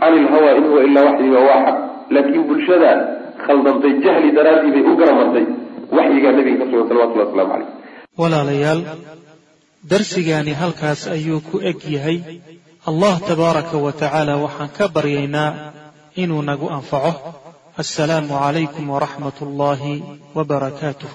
[0.01, 1.77] cani ilhawa in huwa ilaa waxyiga waa xaq
[2.15, 2.91] laakiin bulshada
[3.47, 5.45] khaldantay jahli daraaddii bay u garamartay
[5.97, 7.69] waxyigaa nabiga ka sugan salawatullahi waslamu caleyh
[8.23, 8.81] walaalayaal
[9.91, 12.19] darsigaani halkaas ayuu ku eg yahay.
[12.91, 15.51] Allah tabaaraka wa tacaala waxaan ka baryaynaa
[16.23, 17.13] inuu nagu anfaco
[17.83, 19.95] assalaamu calaykum waraxmat ullaahi
[20.37, 21.11] wabarakaatuh